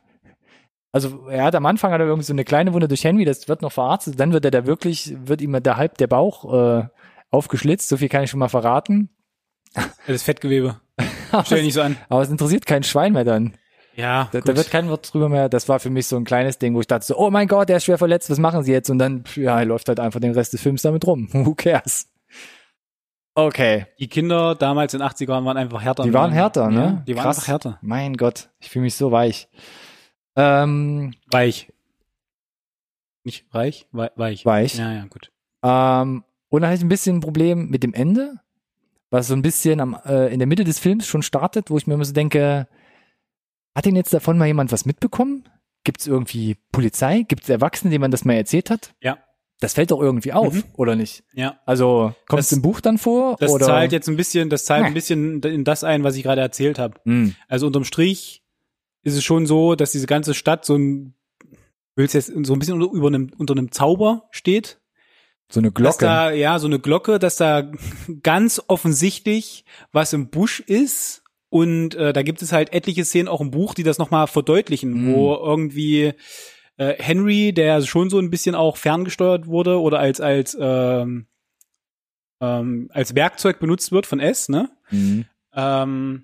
[0.92, 3.48] Also er hat am Anfang hat er irgendwie so eine kleine Wunde durch Henry, das
[3.48, 6.88] wird noch verarztet, dann wird er da wirklich, wird ihm der halb der Bauch äh,
[7.30, 9.12] aufgeschlitzt, so viel kann ich schon mal verraten.
[10.08, 10.80] Das Fettgewebe.
[11.46, 11.98] Stell nicht so an.
[12.10, 13.54] aber es interessiert kein Schwein mehr dann.
[13.96, 15.50] Ja, Da, da wird kein Wort drüber mehr.
[15.50, 17.68] Das war für mich so ein kleines Ding, wo ich dachte so, oh mein Gott,
[17.70, 18.90] der ist schwer verletzt, was machen sie jetzt?
[18.90, 21.28] Und dann, ja, läuft halt einfach den Rest des Films damit rum.
[21.34, 22.08] Who cares?
[23.36, 23.86] Okay.
[24.00, 26.04] Die Kinder damals in den 80ern waren einfach härter.
[26.04, 26.76] Die waren härter, ne?
[26.80, 27.38] Ja, die waren Krass.
[27.38, 27.80] einfach härter.
[27.82, 29.48] Mein Gott, ich fühle mich so weich.
[30.36, 31.72] Ähm, Weich.
[33.24, 33.88] Nicht reich?
[33.92, 34.46] We weich.
[34.46, 34.76] Weich.
[34.76, 35.32] Ja, ja, gut.
[35.64, 38.36] ähm, und dann hatte ich ein bisschen ein Problem mit dem Ende,
[39.10, 41.88] was so ein bisschen am, äh, in der Mitte des Films schon startet, wo ich
[41.88, 42.68] mir immer so denke,
[43.76, 45.48] hat denn jetzt davon mal jemand was mitbekommen?
[45.84, 47.24] Gibt es irgendwie Polizei?
[47.28, 48.94] Gibt es Erwachsene, denen man das mal erzählt hat?
[49.02, 49.18] Ja.
[49.62, 50.64] Das fällt doch irgendwie auf, Mhm.
[50.74, 51.24] oder nicht?
[51.34, 51.60] Ja.
[51.66, 53.36] Also kommt es im Buch dann vor?
[53.40, 53.66] Das oder?
[53.66, 54.88] zahlt jetzt ein bisschen, das zahlt Ja.
[54.88, 57.00] ein bisschen in das ein, was ich gerade erzählt habe.
[57.04, 57.36] Hm.
[57.50, 58.44] Also unterm Strich
[59.04, 61.14] ist es schon so, dass diese ganze Stadt so ein,
[61.96, 64.80] willst jetzt so ein bisschen unter, über einem, unter einem Zauber steht.
[65.52, 66.06] So eine Dass Glocke.
[66.06, 67.72] da, ja, so eine Glocke, dass da
[68.24, 71.24] ganz offensichtlich was im Busch ist.
[71.50, 74.92] Und äh, da gibt es halt etliche Szenen auch im Buch, die das nochmal verdeutlichen,
[74.94, 75.14] Mhm.
[75.16, 76.14] wo irgendwie
[76.78, 81.26] äh, Henry, der schon so ein bisschen auch ferngesteuert wurde oder als als ähm,
[82.40, 84.70] ähm, als Werkzeug benutzt wird von S, ne?
[84.90, 85.26] Hm.
[85.54, 86.24] ähm,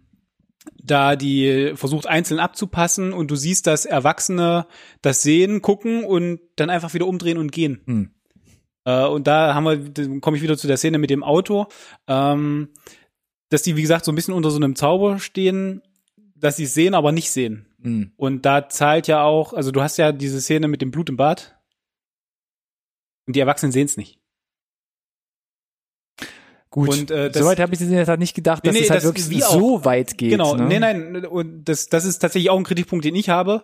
[0.82, 4.66] da die versucht einzeln abzupassen und du siehst, dass Erwachsene
[5.02, 7.82] das sehen, gucken und dann einfach wieder umdrehen und gehen.
[7.86, 8.12] Hm.
[8.86, 11.68] Äh, und da haben wir, komme ich wieder zu der Szene mit dem Auto,
[12.08, 12.70] ähm,
[13.50, 15.82] dass die, wie gesagt, so ein bisschen unter so einem Zauber stehen,
[16.36, 17.68] dass sie es sehen, aber nicht sehen.
[17.82, 18.12] Hm.
[18.18, 21.18] Und da zahlt ja auch, also du hast ja diese Szene mit dem Blut im
[21.18, 21.58] Bad
[23.28, 24.20] und die Erwachsenen sehen es nicht.
[26.70, 26.90] Gut.
[26.90, 29.04] Und, äh, das- Soweit habe ich der Tat nicht gedacht, dass Nee, nee, es halt
[29.04, 30.32] das- wirklich so weit geht.
[30.32, 30.66] Genau, ne?
[30.66, 33.64] nee, nein, und das, das ist tatsächlich auch ein Kritikpunkt, den ich habe.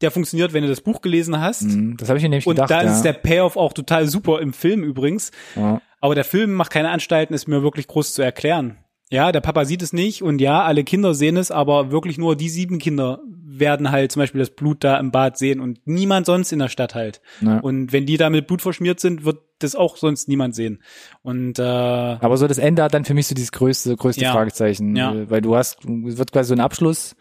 [0.00, 1.62] Der funktioniert, wenn du das Buch gelesen hast.
[1.62, 2.70] Hm, Das habe ich mir nämlich Und gedacht.
[2.70, 2.90] da ja.
[2.92, 5.30] ist der Payoff auch total super im Film übrigens.
[5.56, 5.80] ja.
[6.02, 8.78] Aber der Film macht keine Anstalten, es mir wirklich groß zu erklären.
[9.10, 12.36] Ja, der Papa sieht es nicht und ja, alle Kinder sehen es, aber wirklich nur
[12.36, 16.24] die sieben Kinder werden halt zum Beispiel das Blut da im Bad sehen und niemand
[16.24, 17.20] sonst in der Stadt halt.
[17.42, 17.58] Ja.
[17.58, 20.82] Und wenn die da mit Blut verschmiert sind, wird das auch sonst niemand sehen.
[21.20, 24.32] Und äh, Aber so das Ende hat dann für mich so dieses größte, größte Ja.
[24.32, 24.96] Fragezeichen.
[24.96, 25.28] Ja.
[25.28, 27.14] Weil du hast, es wird quasi so ein Abschluss,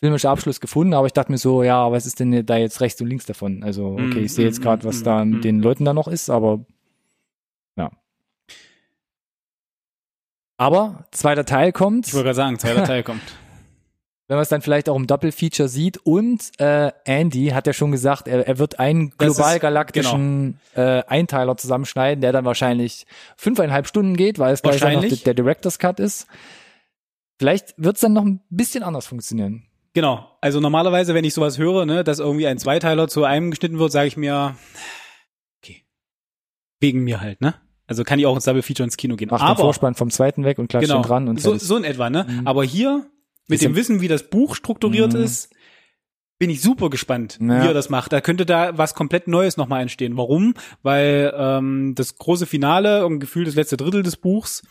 [0.00, 3.00] filmischer Abschluss gefunden, aber ich dachte mir so, ja, was ist denn da jetzt rechts
[3.00, 3.62] und links davon?
[3.64, 5.92] Also, okay, Mm, ich sehe jetzt mm, gerade, mm, was da mit den Leuten da
[5.92, 6.64] noch ist, aber
[7.76, 7.90] ja.
[10.56, 13.22] Aber zweiter Teil kommt, ich wollte gerade sagen, zweiter Teil kommt.
[14.26, 17.92] wenn man es dann vielleicht auch im Doppelfeature sieht und äh, Andy hat ja schon
[17.92, 23.06] gesagt, er, er wird einen Das ist- global galaktischen äh, Einteiler zusammenschneiden, der dann wahrscheinlich
[23.36, 26.26] fünfeinhalb Stunden geht, weil es gleich noch der Director's Cut ist.
[27.38, 29.64] Vielleicht wird es dann noch ein bisschen anders funktionieren.
[29.94, 30.36] Genau.
[30.40, 33.90] Also normalerweise, wenn ich sowas höre, ne, dass irgendwie ein Zweiteiler zu einem geschnitten wird,
[33.92, 34.56] sage ich mir,
[35.62, 35.84] okay,
[36.80, 37.54] wegen mir halt, ne?
[37.86, 39.28] Also kann ich auch ins Double Feature ins Kino gehen.
[39.30, 41.84] Macht den Aber Vorspann vom zweiten weg und klatscht genau, dran und so, so in
[41.84, 42.26] etwa, ne?
[42.28, 42.46] Mhm.
[42.46, 43.06] Aber hier
[43.48, 45.22] mit dem Wissen, wie das Buch strukturiert Mhm.
[45.22, 45.54] ist,
[46.38, 47.62] bin ich super gespannt, Ja.
[47.62, 48.12] wie er das macht.
[48.12, 50.16] Da könnte da was komplett Neues nochmal entstehen.
[50.18, 50.54] Warum?
[50.82, 54.62] Weil ähm, das große Finale und Gefühl das letzte Drittel des Buchs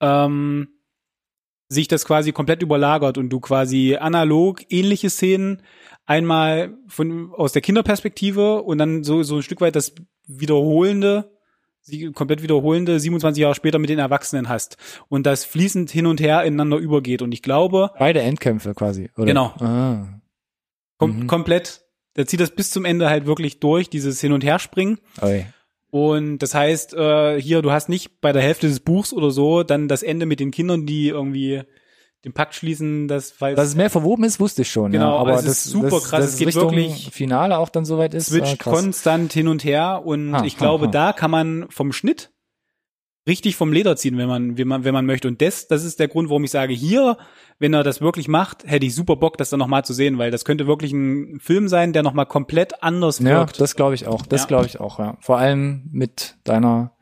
[0.00, 0.68] ähm,
[1.68, 5.62] sich das quasi komplett überlagert und du quasi analog ähnliche Szenen
[6.04, 9.94] einmal von aus der Kinderperspektive und dann so so ein Stück weit das
[10.26, 11.32] wiederholende
[11.80, 14.76] sie komplett wiederholende 27 Jahre später mit den Erwachsenen hast
[15.08, 19.26] und das fließend hin und her ineinander übergeht und ich glaube Beide Endkämpfe quasi, oder?
[19.26, 19.46] Genau.
[19.58, 20.20] Ah.
[20.98, 21.26] kom Mhm.
[21.26, 21.82] komplett
[22.14, 25.46] der zieht das bis zum Ende halt wirklich durch dieses Hin und Herspringen Oi.
[25.90, 29.62] Und das heißt, äh, hier, du hast nicht bei der Hälfte des Buchs oder so
[29.62, 31.62] dann das Ende mit den Kindern, die irgendwie
[32.24, 34.90] den Pakt schließen, das weil Dass es mehr verwoben ist, wusste ich schon.
[34.90, 35.20] Genau, ja.
[35.20, 36.20] aber es ist das, super das, krass.
[36.20, 38.26] Dass Es es geht Richtung wirklich- Finale auch dann soweit ist.
[38.26, 40.90] switcht ah, konstant hin und her und Ha, ich glaube, ha.
[40.90, 42.30] da kann man vom Schnitt
[43.26, 45.26] richtig vom Leder ziehen, wenn man, wenn man, wenn man möchte.
[45.28, 47.16] Und das, das ist der Grund, warum ich sage, hier,
[47.58, 50.30] wenn er das wirklich macht, hätte ich super Bock, das dann nochmal zu sehen, weil
[50.30, 53.60] das könnte wirklich ein Film sein, der nochmal komplett anders Ja, wirkt.
[53.60, 54.26] das glaube ich auch.
[54.26, 54.46] Das Ja.
[54.46, 55.16] glaube ich auch, ja.
[55.20, 56.92] Vor allem mit deiner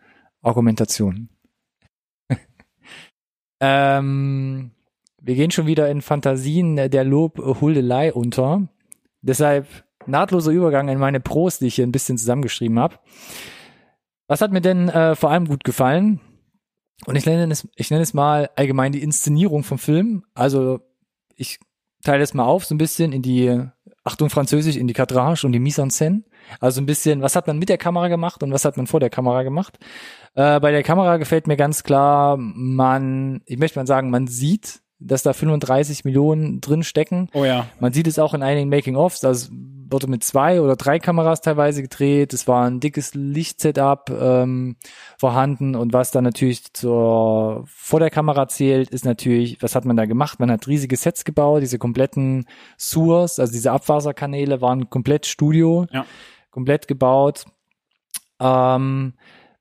[0.43, 1.29] Argumentation.
[3.61, 4.71] ähm,
[5.21, 8.69] wir gehen schon wieder in Fantasien der Lobhuldelei unter.
[9.23, 9.67] Deshalb
[10.07, 12.97] nahtloser Übergang in meine Pros, die ich hier ein bisschen zusammengeschrieben habe.
[14.27, 16.21] Was hat mir denn äh, vor allem gut gefallen?
[17.07, 20.25] Und ich nenne es, ich nenne es mal allgemein die Inszenierung vom Film.
[20.35, 20.81] Also
[21.37, 21.59] ich
[22.03, 23.67] teile es mal auf so ein bisschen in die
[24.05, 26.23] Achtung Französisch in die Kadrage und die Mise en scène.
[26.61, 29.01] Also ein bisschen, was hat man mit der Kamera gemacht und was hat man vor
[29.01, 29.79] der Kamera gemacht.
[30.35, 34.81] Äh, bei der Kamera gefällt mir ganz klar, man, ich möchte mal sagen, man sieht,
[34.99, 37.29] dass da 35 Millionen drin stecken.
[37.33, 37.67] Oh ja.
[37.81, 39.51] Man sieht es auch in einigen Making-ofs, also
[39.95, 42.35] wurde mit zwei oder drei Kameras teilweise gedreht.
[42.35, 44.77] Es war ein dickes Lichtsetup ähm,
[45.19, 49.97] vorhanden und was dann natürlich zur vor der Kamera zählt, ist natürlich, was hat man
[49.97, 50.41] da gemacht?
[50.41, 56.05] Man hat riesige Sets gebaut, diese kompletten Sewers, also diese Abwasserkanäle waren komplett Studio, Ja.
[56.51, 57.45] komplett gebaut.
[58.41, 59.15] Ähm,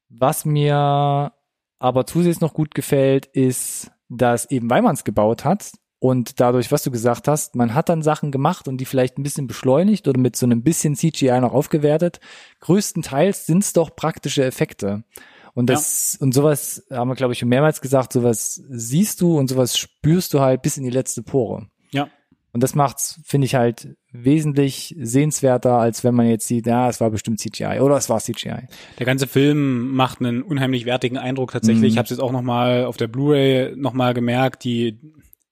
[0.10, 1.32] was mir
[1.80, 5.72] aber zusätzlich noch gut gefällt, ist, dass eben weil man es gebaut hat
[6.04, 9.24] Und dadurch, was du gesagt hast, man hat dann Sachen gemacht und die vielleicht ein
[9.24, 12.20] bisschen beschleunigt oder mit so einem bisschen CGI noch aufgewertet.
[12.60, 15.06] Größtenteils sind es doch praktische Effekte.
[15.54, 16.26] Und das, ja.
[16.26, 20.34] und sowas haben wir, glaube ich, schon mehrmals gesagt, sowas siehst du und sowas spürst
[20.34, 21.68] du halt bis in die letzte Pore.
[21.92, 22.10] Ja.
[22.52, 27.00] Und das macht's, finde ich halt wesentlich sehenswerter, als wenn man jetzt sieht, ja, es
[27.00, 28.68] war bestimmt CGI oder es war CGI.
[29.00, 31.84] Der ganze Film macht einen unheimlich wertigen Eindruck tatsächlich.
[31.84, 31.88] Mhm.
[31.88, 35.00] Ich habe es jetzt auch noch mal auf der Blu-ray noch mal gemerkt, die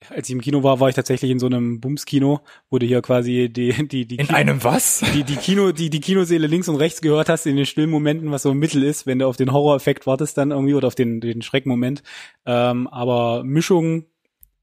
[0.10, 3.50] als ich im Kino war, war ich tatsächlich in so einem Bums-Kino, wurde hier quasi
[3.52, 5.04] die, die, die In Kino, einem was?
[5.14, 8.32] Die, die Kino, die, die Kinoseele links und rechts gehört hast in den stillen Momenten,
[8.32, 10.96] was so ein Mittel ist, wenn du auf den Horror-Effekt wartest dann irgendwie oder auf
[10.96, 12.02] den, den Schreckmoment.
[12.46, 14.06] Ähm, aber Mischung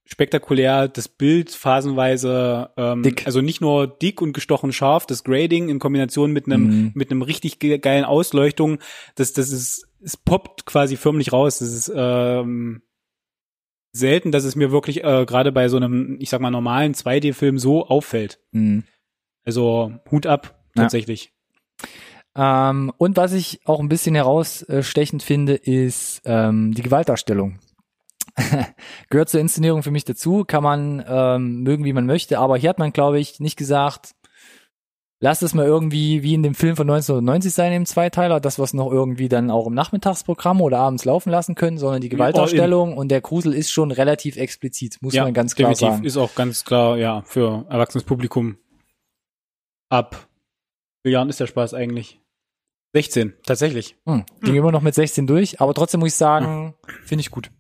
[0.05, 3.27] spektakulär, das Bild phasenweise, ähm, dick.
[3.27, 6.91] also nicht nur dick und gestochen scharf, das Grading in Kombination mit einem, mhm.
[6.95, 8.79] mit einem richtig geilen Ausleuchtung,
[9.17, 11.59] das, das ist, es poppt quasi förmlich raus.
[11.59, 12.83] Das ist, ähm,
[13.99, 17.59] selten, dass es mir wirklich äh, gerade bei so einem, ich sag mal, normalen 2D-Film
[17.59, 18.39] so auffällt.
[18.53, 18.85] Mhm.
[19.45, 21.33] Also Hut ab, tatsächlich.
[22.37, 22.71] Ja.
[22.71, 27.59] Ähm, und was ich auch ein bisschen herausstechend finde, ist ähm, die Gewaltdarstellung.
[29.11, 32.71] Gehört zur Inszenierung für mich dazu, kann man ähm, mögen, wie man möchte, aber hier
[32.71, 34.15] hat man, glaube ich, nicht gesagt,
[35.21, 38.73] Lass es mal irgendwie wie in dem Film von 1990 sein, im Zweiteiler, das was
[38.73, 43.09] noch irgendwie dann auch im Nachmittagsprogramm oder abends laufen lassen können, sondern die Gewaltdarstellung und
[43.09, 46.07] der Grusel ist schon relativ explizit, muss ja, man ganz klar definitiv sagen.
[46.07, 48.59] Ist auch ganz klar, ja, für erwachsenes Publikum.
[49.89, 50.29] Ab
[51.03, 52.21] wie Jahren ist der Spaß eigentlich?
[52.95, 53.97] 16, tatsächlich.
[54.07, 54.59] Hm, ging hm.
[54.59, 56.75] immer noch mit 16 durch, aber trotzdem muss ich sagen, hm.
[57.05, 57.51] finde ich gut.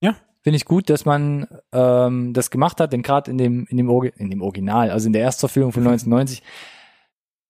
[0.00, 0.16] Ja.
[0.42, 3.90] Finde ich gut, dass man ähm, das gemacht hat, denn gerade in dem, in, dem
[4.16, 6.42] in dem Original, also in der Erstverfilmung von 1990,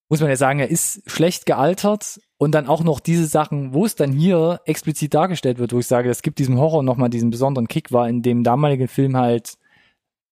[0.08, 3.84] muss man ja sagen, er ist schlecht gealtert und dann auch noch diese Sachen, wo
[3.84, 7.30] es dann hier explizit dargestellt wird, wo ich sage, das gibt diesem Horror nochmal diesen
[7.30, 9.54] besonderen Kick, war in dem damaligen Film halt,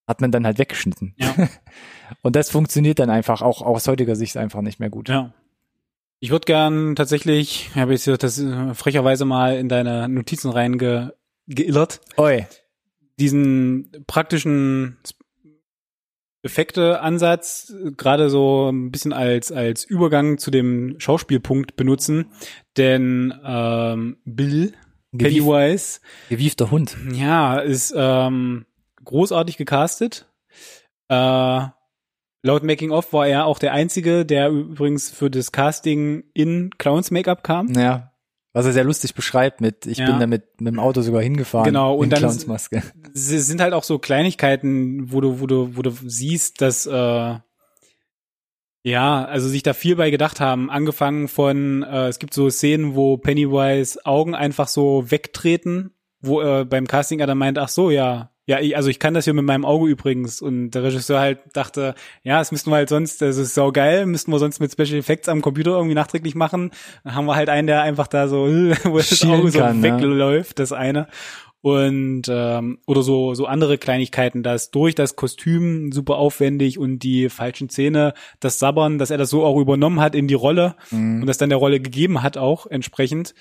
[0.06, 1.14] hat man dann halt weggeschnitten.
[1.16, 1.34] Ja.
[2.22, 5.08] und das funktioniert dann einfach auch aus heutiger Sicht einfach nicht mehr gut.
[5.08, 5.32] Ja.
[6.20, 12.00] Ich würde gern tatsächlich, habe ich das äh, frecherweise mal in deine Notizen reingeillert.
[12.16, 12.46] Oi.
[13.18, 14.98] Diesen praktischen
[16.44, 22.26] Effekte-Ansatz gerade so ein bisschen als als Übergang zu dem Schauspielpunkt benutzen,
[22.76, 24.74] denn ähm, Bill
[25.12, 28.66] Gewief, Pennywise, gewiefter Hund, ja, ist ähm,
[29.04, 30.28] großartig gecastet.
[31.08, 31.66] Äh,
[32.42, 37.10] laut Making of war er auch der einzige, der übrigens für das Casting in Clowns
[37.10, 37.72] Make-up kam.
[37.72, 38.13] Ja
[38.54, 40.06] was er sehr lustig beschreibt mit, ich ja.
[40.06, 41.66] bin damit mit dem Auto sogar hingefahren.
[41.66, 42.82] Genau, und dann Clownsmaske.
[43.12, 47.34] sind halt auch so Kleinigkeiten, wo du, wo du, wo du siehst, dass äh,
[48.84, 50.70] ja, also sich da viel bei gedacht haben.
[50.70, 56.64] Angefangen von, äh, es gibt so Szenen, wo Pennywise Augen einfach so wegtreten, wo äh,
[56.64, 59.32] beim Casting er dann meint, ach so, ja, ja, ich, also ich kann das hier
[59.32, 60.42] mit meinem Auge übrigens.
[60.42, 64.06] Und der Regisseur halt dachte, ja, das müssten wir halt sonst, das ist sau geil,
[64.06, 66.70] müssten wir sonst mit Special Effects am Computer irgendwie nachträglich machen.
[67.04, 68.46] Dann haben wir halt einen, der einfach da so,
[68.84, 71.08] wo das Auge so kann, wegläuft, das eine.
[71.62, 77.30] Und ähm, oder so so andere Kleinigkeiten, dass durch das Kostüm super aufwendig und die
[77.30, 81.22] falschen Zähne, das Sabbern, dass er das so auch übernommen hat in die Rolle mhm.
[81.22, 83.34] und das dann der Rolle gegeben hat auch entsprechend.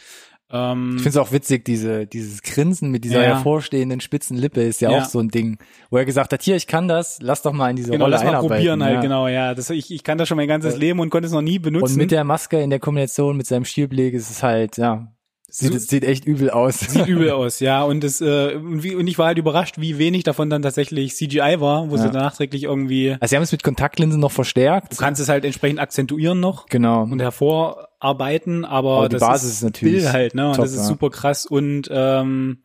[0.54, 3.36] Ähm, ich finde es auch witzig, diese, dieses Grinsen mit dieser ja.
[3.36, 5.58] hervorstehenden spitzen Lippe ist ja, ja, auch so ein Ding,
[5.90, 8.18] wo er gesagt hat, hier, ich kann das, lass doch mal in diese genau, Rolle
[8.18, 9.02] lass mal probieren halt, ja.
[9.02, 9.56] genau, ja.
[9.56, 11.94] Das, ich, ich kann das schon mein ganzes Leben und konnte es noch nie benutzen.
[11.94, 15.12] Und mit der Maske in der Kombination mit seinem Stilblick ist es halt, ja,
[15.56, 16.80] Sieht, sieht echt übel aus.
[16.80, 17.84] Sieht übel aus, ja.
[17.84, 21.16] Und es äh, und, wie, und ich war halt überrascht, wie wenig davon dann tatsächlich
[21.16, 22.02] CGI war, wo ja.
[22.02, 23.12] sie nachträglich irgendwie.
[23.20, 24.94] Also sie haben es mit Kontaktlinsen noch verstärkt.
[24.94, 26.66] Du kannst es halt entsprechend akzentuieren noch.
[26.66, 27.04] Genau.
[27.04, 30.48] Und hervorarbeiten, aber, aber die das Basis ist, ist natürlich Bild halt, ne?
[30.48, 30.86] Und top, das ist ja.
[30.86, 31.46] super krass.
[31.46, 32.64] Und ähm,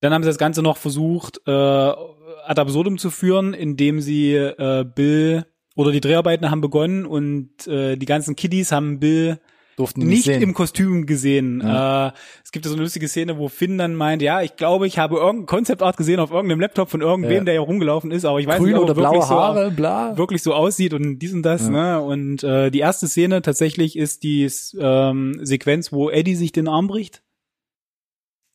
[0.00, 4.86] dann haben sie das Ganze noch versucht, äh, ad absurdum zu führen, indem sie äh,
[4.86, 5.44] Bill
[5.76, 9.38] oder die Dreharbeiten haben begonnen und äh, die ganzen Kiddies haben Bill
[9.76, 11.62] Durften nicht, nicht im Kostüm gesehen.
[11.64, 12.08] Ja.
[12.08, 12.12] Äh,
[12.44, 15.16] es gibt so eine lustige Szene, wo Finn dann meint, ja, ich glaube, ich habe
[15.16, 17.44] irgendein Konzeptart gesehen auf irgendeinem Laptop von irgendwem, ja.
[17.44, 20.16] der hier rumgelaufen ist, aber ich weiß Grün nicht, ob oder blaue so, bla.
[20.16, 21.68] wirklich so aussieht und dies und das.
[21.68, 21.70] Ja.
[21.70, 22.00] Ne?
[22.02, 26.88] Und äh, die erste Szene tatsächlich ist die ähm, Sequenz, wo Eddie sich den Arm
[26.88, 27.22] bricht.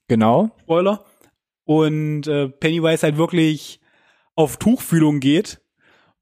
[0.08, 0.52] Genau.
[0.62, 1.04] Spoiler.
[1.66, 3.82] Und äh, Pennywise halt wirklich
[4.36, 5.60] auf Tuchfühlung geht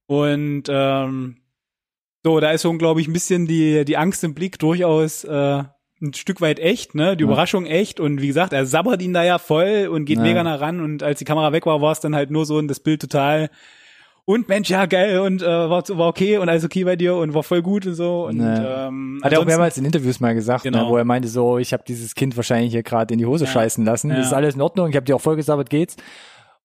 [0.07, 1.37] und ähm,
[2.25, 5.63] so, da ist so, glaube ich, ein bisschen die, die Angst im Blick durchaus äh,
[6.01, 7.15] ein Stück weit echt, ne?
[7.15, 7.27] Die ja.
[7.27, 7.99] Überraschung echt.
[7.99, 10.23] Und wie gesagt, er sabbert ihn da ja voll und geht ja.
[10.23, 10.81] mega nah ran.
[10.81, 12.99] Und als die Kamera weg war, war es dann halt nur so und das Bild
[12.99, 13.51] total
[14.27, 17.35] und Mensch, ja geil und äh, war, war okay und alles okay bei dir und
[17.35, 18.25] war voll gut und so.
[18.25, 18.87] Und, ja.
[18.87, 20.85] ähm, Hat er auch mehrmals in Interviews mal gesagt, ne, genau.
[20.85, 23.45] ne, wo er meinte so, ich habe dieses Kind wahrscheinlich hier gerade in die Hose
[23.45, 24.09] scheißen lassen.
[24.09, 25.95] Ist alles in Ordnung, ich habe dir auch voll gesabbert, geht's.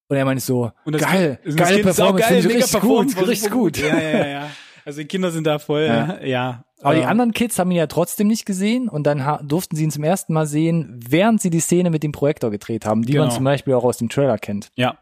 [0.08, 2.80] Und er meinte so, geil, geile Kind ist auch Performance, geil, finde ich mega richtig
[2.80, 3.76] gut, richtig gut.
[3.76, 4.50] Ja, ja, ja.
[4.84, 6.22] Also die Kinder sind da voll, Ja.
[6.24, 6.64] ja.
[6.82, 9.84] Aber die Ähm, anderen Kids haben ihn ja trotzdem nicht gesehen und dann durften sie
[9.84, 13.12] ihn zum ersten Mal sehen, während sie die Szene mit dem Projektor gedreht haben, die
[13.14, 13.34] man Genau.
[13.34, 14.70] zum Beispiel auch aus dem Trailer kennt.
[14.76, 14.96] Ja.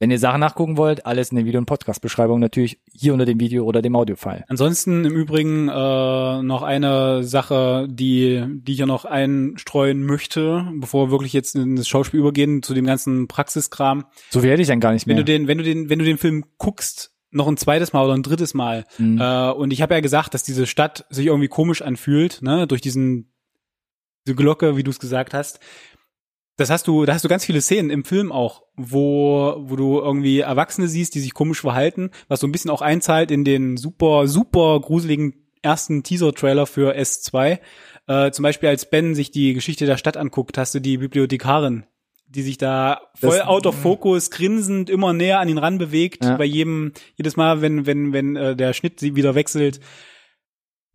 [0.00, 3.40] Wenn ihr Sachen nachgucken wollt, alles in der Video- und Podcast-Beschreibung natürlich hier unter dem
[3.40, 4.44] Video oder dem Audiofile.
[4.48, 11.06] Ansonsten im Übrigen äh, noch eine Sache, die, die ich ja noch einstreuen möchte, bevor
[11.06, 14.04] wir wirklich jetzt in das Schauspiel übergehen, zu dem ganzen Praxiskram.
[14.30, 15.24] So werde ich dann gar nicht Wenn mehr.
[15.24, 18.14] du den, wenn du den, wenn du den Film guckst, noch ein zweites Mal oder
[18.14, 19.20] ein drittes Mal, Mhm.
[19.20, 22.80] äh, und ich habe ja gesagt, dass diese Stadt sich irgendwie komisch anfühlt, ne, durch
[22.80, 23.30] diesen
[24.26, 25.60] diese Glocke, wie du es gesagt hast.
[26.56, 29.98] Das hast du, da hast du ganz viele Szenen im Film auch, wo, wo du
[29.98, 33.76] irgendwie Erwachsene siehst, die sich komisch verhalten, was so ein bisschen auch einzahlt in den
[33.76, 37.58] super, super gruseligen ersten Teaser-Trailer für S2.
[38.06, 41.84] Äh, zum Beispiel, als Ben sich die Geschichte der Stadt anguckt, hast du die Bibliothekarin,
[42.34, 46.24] die sich da voll Das- out of focus, grinsend immer näher an ihn ran bewegt,
[46.24, 46.36] Ja.
[46.36, 49.80] bei jedem, jedes Mal, wenn, wenn, wenn äh, der Schnitt sie wieder wechselt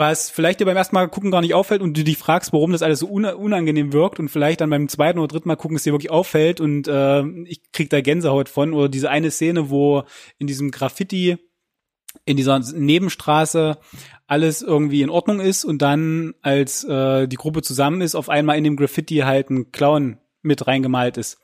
[0.02, 2.72] was vielleicht dir beim ersten Mal gucken gar nicht auffällt und du dich fragst, warum
[2.72, 5.76] das alles so una- unangenehm wirkt und vielleicht dann beim zweiten oder dritten Mal gucken
[5.76, 9.70] es dir wirklich auffällt und äh, ich krieg da Gänsehaut von oder diese eine Szene,
[9.70, 10.04] wo
[10.38, 11.36] in diesem Graffiti
[12.24, 13.78] in dieser Nebenstraße
[14.26, 18.58] alles irgendwie in Ordnung ist und dann als äh, die Gruppe zusammen ist, auf einmal
[18.58, 21.40] in dem Graffiti halt ein Clown mit reingemalt ist.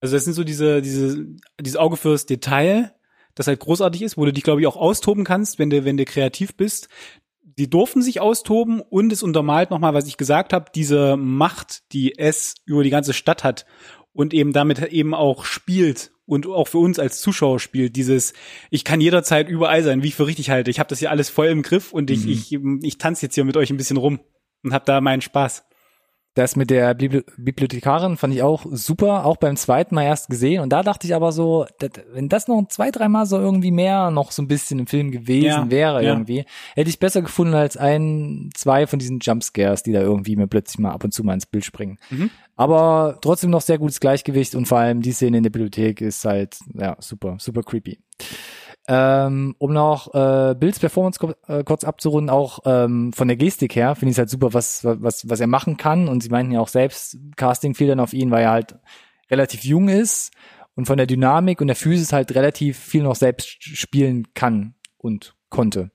[0.00, 1.26] Also das sind so diese diese
[1.60, 2.94] dieses Auge fürs Detail,
[3.34, 5.96] das halt großartig ist, wo du dich glaube ich auch austoben kannst, wenn du wenn
[5.96, 6.88] du kreativ bist
[7.58, 12.16] die durften sich austoben und es untermalt nochmal, was ich gesagt habe, diese Macht, die
[12.16, 13.66] es über die ganze Stadt hat
[14.12, 18.32] und eben damit eben auch spielt und auch für uns als Zuschauer spielt, dieses,
[18.70, 20.70] ich kann jederzeit überall sein, wie ich für richtig halte.
[20.70, 23.44] Ich habe das hier alles voll im Griff und ich, ich, ich tanze jetzt hier
[23.44, 24.20] mit euch ein bisschen rum
[24.62, 25.64] und habe da meinen Spaß.
[26.38, 30.62] Das mit der Bibli Bibliothekarin fand ich auch super, auch beim zweiten Mal erst gesehen.
[30.62, 34.12] Und da dachte ich aber so, dat, wenn das noch zwei, dreimal so irgendwie mehr
[34.12, 36.10] noch so ein bisschen im Film gewesen Ja, wäre ja.
[36.10, 36.44] irgendwie,
[36.76, 40.78] hätte ich besser gefunden als ein, zwei von diesen Jumpscares, die da irgendwie mir plötzlich
[40.78, 41.98] mal ab und zu mal ins Bild springen.
[42.08, 42.30] Mhm.
[42.54, 46.24] Aber trotzdem noch sehr gutes Gleichgewicht und vor allem die Szene in der Bibliothek ist
[46.24, 47.98] halt, ja, super, super creepy.
[48.90, 53.94] Ähm, um noch äh, Bills Performance äh, kurz abzurunden, auch ähm, von der Gestik her
[53.94, 56.08] finde ich es halt super, was, was, was er machen kann.
[56.08, 58.76] Und sie meinten ja auch selbst, Casting fiel dann auf ihn, weil er halt
[59.30, 60.32] relativ jung ist
[60.74, 65.34] und von der Dynamik und der Physis halt relativ viel noch selbst spielen kann und
[65.50, 65.90] konnte.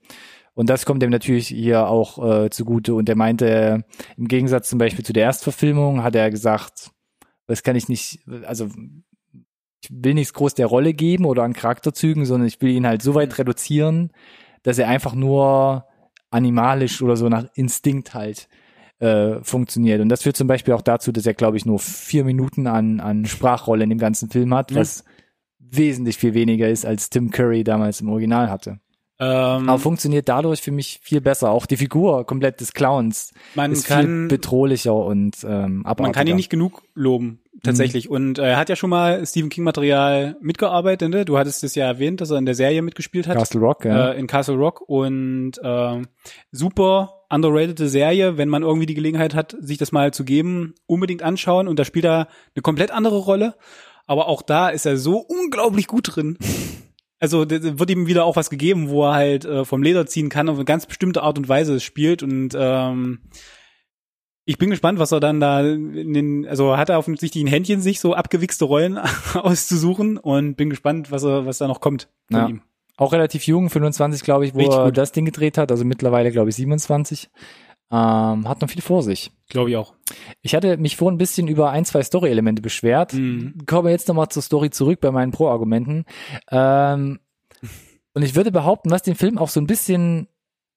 [0.53, 2.93] Und das kommt ihm natürlich hier auch äh, zugute.
[2.93, 3.79] Und er meinte, äh,
[4.17, 6.91] im Gegensatz zum Beispiel zu der Erstverfilmung, hat er gesagt,
[7.47, 8.69] das kann ich nicht, also
[9.83, 13.01] ich will nichts groß der Rolle geben oder an Charakterzügen, sondern ich will ihn halt
[13.01, 14.11] so weit reduzieren,
[14.63, 15.85] dass er einfach nur
[16.31, 18.47] animalisch oder so nach Instinkt halt
[18.99, 19.99] äh, funktioniert.
[20.01, 22.99] Und das führt zum Beispiel auch dazu, dass er, glaube ich, nur vier Minuten an,
[23.01, 24.77] an Sprachrolle in dem ganzen Film hat, Ja.
[24.79, 25.03] was
[25.59, 28.79] wesentlich viel weniger ist, als Tim Curry damals im Original hatte.
[29.23, 31.51] Ähm, Aber funktioniert dadurch für mich viel besser.
[31.51, 36.03] Auch die Figur komplett des Clowns man ist kann, viel bedrohlicher und ähm, abartiger.
[36.03, 38.09] man kann ihn nicht genug loben, tatsächlich.
[38.09, 41.09] Und äh, er hat ja schon mal Stephen King Material mitgearbeitet.
[41.09, 41.25] Ne?
[41.25, 43.37] Du hattest es ja erwähnt, dass er in der Serie mitgespielt hat.
[43.37, 44.11] Castle Rock, ja.
[44.11, 46.07] äh, in Castle Rock und ähm,
[46.51, 51.23] super underratede Serie, wenn man irgendwie die Gelegenheit hat, sich das mal zu geben, unbedingt
[51.23, 53.55] anschauen und da spielt er eine komplett andere Rolle,
[54.05, 56.37] aber auch da ist er so unglaublich gut drin.
[57.23, 60.49] Also wird ihm wieder auch was gegeben, wo er halt äh, vom Leder ziehen kann
[60.49, 63.21] auf eine ganz bestimmte Art und Weise spielt und ähm,
[64.43, 67.79] ich bin gespannt, was er dann da in den, also hat er offensichtlich ein Händchen,
[67.79, 68.97] sich so abgewichste Rollen
[69.35, 72.47] auszusuchen und bin gespannt, was er, was da noch kommt von Ja.
[72.49, 72.61] ihm.
[72.97, 74.97] Auch relativ jung, 25, glaube ich, wo Richtig er gut.
[74.97, 77.29] das Ding gedreht hat, also mittlerweile, glaube ich, 27.
[77.93, 79.31] Ähm, hat noch viel vor sich.
[79.49, 79.93] Glaube ich auch.
[80.41, 83.13] Ich hatte mich vorhin ein bisschen über ein, zwei Story-Elemente beschwert.
[83.13, 83.53] Mhm.
[83.67, 86.05] Komme jetzt nochmal zur Story zurück bei meinen Pro-Argumenten.
[86.49, 87.19] Ähm,
[88.15, 90.27] und ich würde behaupten, was den Film auch so ein bisschen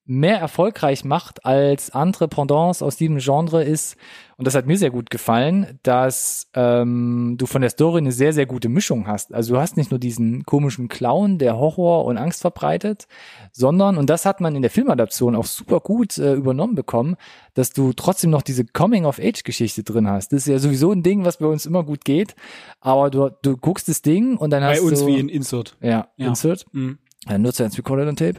[0.06, 3.96] mehr erfolgreich macht als andere Pendants aus diesem Genre ist,
[4.38, 8.34] und das hat mir sehr gut gefallen, dass ähm, du von der Story eine sehr,
[8.34, 9.32] sehr gute Mischung hast.
[9.32, 13.06] Also du hast nicht nur diesen komischen Clown, der Horror und Angst verbreitet,
[13.52, 17.16] sondern, und das hat man in der Filmadaption auch super gut äh, übernommen bekommen,
[17.54, 20.32] dass du trotzdem noch diese Coming-of-Age-Geschichte drin hast.
[20.32, 22.36] Das ist ja sowieso ein Ding, was bei uns immer gut geht,
[22.80, 25.06] aber du, du guckst das Ding und dann Bei hast uns du...
[25.06, 25.76] wie in Insert.
[25.80, 26.26] ja, Ja.
[26.28, 26.66] Insert.
[26.72, 26.98] Mhm.
[27.28, 28.38] Ja, Nutzer ins Recorded on Tape.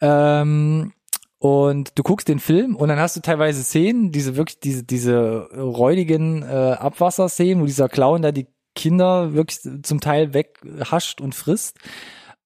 [0.00, 0.92] Ähm,
[1.38, 5.48] und du guckst den Film und dann hast du teilweise Szenen, diese wirklich, diese, diese
[5.56, 11.78] räudigen äh, Abwasserszenen, wo dieser Clown da die Kinder wirklich zum Teil weghascht und frisst.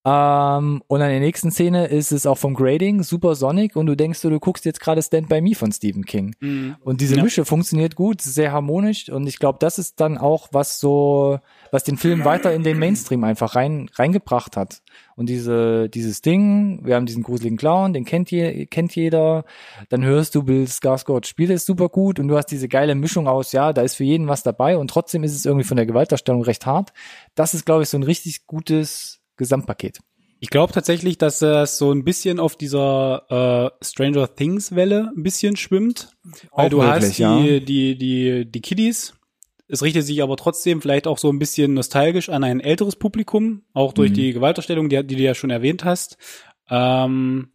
[0.04, 3.96] Ähm, und an der nächsten Szene ist es auch vom Grading super sonnig und du
[3.96, 6.34] denkst so, du guckst jetzt gerade Stand By Me von Stephen King.
[6.40, 6.76] Mhm.
[6.80, 7.22] Und diese Ja.
[7.22, 11.38] Mische funktioniert gut, sehr harmonisch und ich glaube, das ist dann auch, was so,
[11.70, 14.82] was den Film weiter in den Mainstream einfach rein, reingebracht hat.
[15.16, 19.44] Und diese, dieses Ding, wir haben diesen gruseligen Clown, den kennt, je, kennt jeder,
[19.88, 23.28] dann hörst du, Bill Skarsgård spielt es super gut und du hast diese geile Mischung
[23.28, 25.86] aus, ja, da ist für jeden was dabei und trotzdem ist es irgendwie von der
[25.86, 26.92] Gewaltdarstellung recht hart.
[27.34, 30.00] Das ist, glaube ich, so ein richtig gutes Gesamtpaket.
[30.42, 35.22] Ich glaube tatsächlich, dass das so ein bisschen auf dieser äh, Stranger Things Welle ein
[35.22, 36.16] bisschen schwimmt,
[36.50, 37.40] weil Auch du möglich, hast ja.
[37.40, 39.14] die, die die die Kiddies.
[39.68, 43.62] Es richtet sich aber trotzdem vielleicht auch so ein bisschen nostalgisch an ein älteres Publikum,
[43.72, 44.14] auch durch Mhm.
[44.14, 46.18] die Gewalterstellung, die, die du ja schon erwähnt hast.
[46.68, 47.52] Ähm,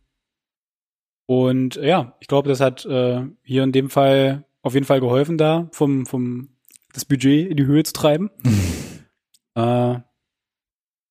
[1.26, 5.38] und ja, ich glaube, das hat äh, hier in dem Fall auf jeden Fall geholfen,
[5.38, 6.50] da vom vom
[6.94, 8.32] das Budget in die Höhe zu treiben.
[9.56, 9.96] äh,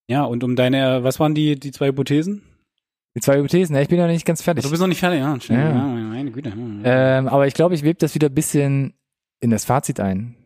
[0.09, 2.43] ja, und um deine, was waren die die zwei Hypothesen?
[3.15, 4.65] Die zwei Hypothesen, ja, ich bin ja nicht ganz fertig.
[4.65, 5.39] Du bist noch nicht fertig, ja.
[5.41, 5.57] Schön.
[5.57, 5.71] Ja.
[5.71, 5.85] ja.
[5.85, 6.53] meine Güte.
[6.85, 8.95] Ähm, aber ich glaube, ich webe das wieder ein bisschen
[9.41, 10.37] in das Fazit ein.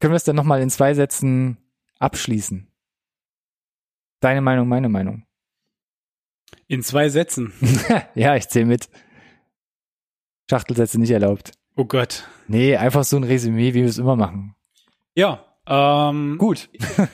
[0.00, 1.58] Können wir es dann nochmal in zwei Sätzen
[1.98, 2.70] abschließen?
[4.20, 5.24] Deine Meinung, meine Meinung.
[6.66, 7.52] In zwei Sätzen.
[8.14, 8.88] ja, ich zähle mit.
[10.50, 11.52] Schachtelsätze nicht erlaubt.
[11.76, 12.26] Oh Gott.
[12.46, 14.54] Nee, einfach so ein Resümee, wie wir es immer machen.
[15.14, 15.44] Ja.
[15.66, 16.68] Ähm, Gut.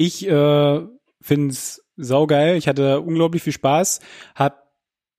[0.00, 0.80] Ich äh,
[1.20, 2.54] find's saugeil.
[2.56, 3.98] Ich hatte unglaublich viel Spaß.
[4.36, 4.70] Hab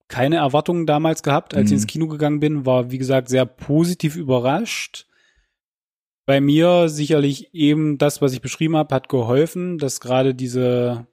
[0.08, 1.76] keine Erwartungen damals gehabt, als ich Mhm.
[1.76, 2.66] ins Kino gegangen bin.
[2.66, 5.06] War, wie gesagt, sehr positiv überrascht.
[6.30, 11.08] Bei mir sicherlich eben das, was ich beschrieben habe, hat geholfen, dass gerade diese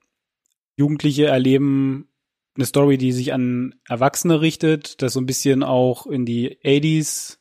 [0.77, 2.11] Jugendliche erleben
[2.55, 7.39] eine Story, die sich an Erwachsene richtet, das so ein bisschen auch in die 80s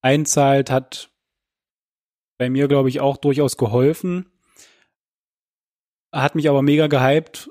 [0.00, 1.10] einzahlt, hat
[2.38, 4.30] bei mir, glaube ich, auch durchaus geholfen.
[6.12, 7.50] Hat mich aber mega gehypt.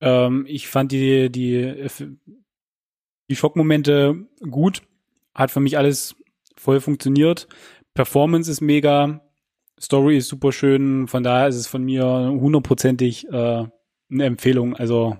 [0.00, 1.86] Ähm, ich fand die, die,
[3.28, 4.80] die Schockmomente gut.
[5.34, 6.16] Hat für mich alles
[6.56, 7.46] voll funktioniert.
[7.94, 9.20] Performance ist mega.
[9.80, 11.08] Story ist super schön.
[11.08, 13.32] Von daher ist es von mir hundertprozentig äh,
[14.10, 14.76] eine Empfehlung.
[14.76, 15.16] Also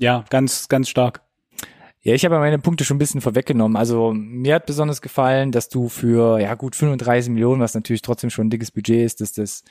[0.00, 1.22] ja, ganz, ganz stark.
[2.04, 3.76] Ja, ich habe meine Punkte schon ein bisschen vorweggenommen.
[3.76, 8.30] Also mir hat besonders gefallen, dass du für ja gut 35 Millionen, was natürlich trotzdem
[8.30, 9.62] schon ein dickes Budget ist, dass das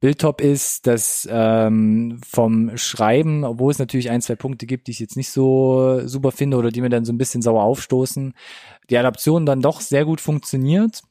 [0.00, 5.00] Bildtop ist, dass ähm, vom Schreiben, obwohl es natürlich ein, zwei Punkte gibt, die ich
[5.00, 8.34] jetzt nicht so super finde oder die mir dann so ein bisschen sauer aufstoßen,
[8.90, 11.02] die Adaption dann doch sehr gut funktioniert.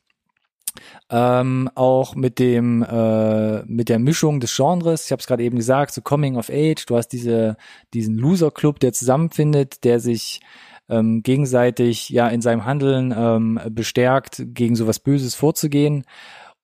[1.09, 5.05] Ähm, auch mit dem äh, mit der Mischung des Genres.
[5.05, 6.86] Ich habe es gerade eben gesagt, so Coming of Age.
[6.86, 7.57] Du hast diese
[7.93, 10.41] diesen Loser Club, der zusammenfindet, der sich
[10.89, 16.05] ähm, gegenseitig ja in seinem Handeln ähm, bestärkt, gegen sowas Böses vorzugehen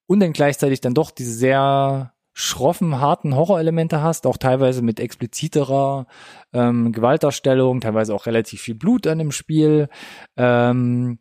[0.07, 6.07] und dann gleichzeitig dann doch diese sehr schroffen, harten Horrorelemente hast, auch teilweise mit expliziterer
[6.53, 9.89] ähm, Gewaltdarstellung, teilweise auch relativ viel Blut an dem Spiel,
[10.37, 11.17] ähm,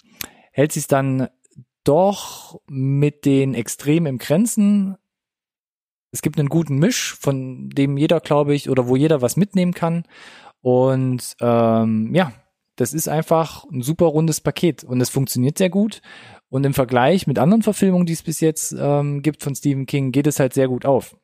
[0.53, 1.29] hält sich dann
[1.85, 4.97] doch mit den Extremen im Grenzen.
[6.13, 9.75] Es gibt einen guten Misch, von dem jeder, glaube ich, oder wo jeder was mitnehmen
[9.75, 10.05] kann.
[10.61, 12.33] Und ähm, ja,
[12.77, 16.01] das ist einfach ein super rundes Paket und es funktioniert sehr gut.
[16.49, 20.13] Und im Vergleich mit anderen Verfilmungen, die es bis jetzt ähm, gibt von Stephen King,
[20.13, 21.17] geht es halt sehr gut auf.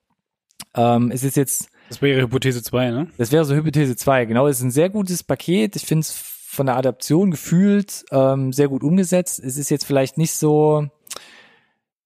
[0.74, 3.10] Ähm, es ist jetzt, Das wäre Hypothese 2, ne?
[3.16, 5.76] das wäre so Hypothese 2, genau, es ist ein sehr gutes Paket.
[5.76, 9.40] Ich finde es von der Adaption gefühlt ähm, sehr gut umgesetzt.
[9.42, 10.86] Es ist jetzt vielleicht nicht so,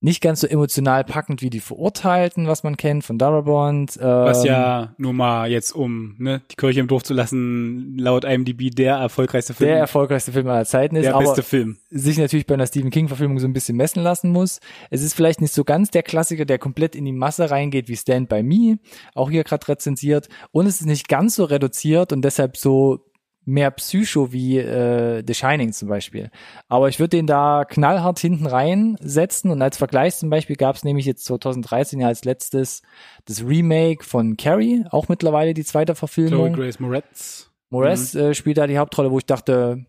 [0.00, 3.98] nicht ganz so emotional packend wie die Verurteilten, was man kennt von Darabont.
[4.00, 8.24] Ähm, Was ja nur mal jetzt, um ne, die Kirche im Dorf zu lassen, laut
[8.24, 9.68] IMDb der erfolgreichste Film.
[9.68, 11.76] der erfolgreichste Film aller Zeiten ist, der aber beste Film.
[11.90, 14.60] sich natürlich bei einer Stephen King Verfilmung so ein bisschen messen lassen muss.
[14.88, 17.96] Es ist vielleicht nicht so ganz der Klassiker, der komplett in die Masse reingeht wie
[17.96, 18.78] Stand by Me,
[19.14, 23.04] auch hier gerade rezensiert und es ist nicht ganz so reduziert und deshalb so
[23.44, 26.30] mehr Psycho wie äh, The Shining zum Beispiel.
[26.68, 30.84] Aber ich würde den da knallhart hinten reinsetzen und als Vergleich zum Beispiel gab es
[30.84, 32.82] nämlich jetzt 2013 ja als letztes
[33.24, 36.52] das Remake von Carrie, auch mittlerweile die zweite Chloe Verfilmung.
[36.52, 37.50] Grace Moretz.
[37.70, 39.86] Moretz äh, spielt da die Hauptrolle, wo ich dachte,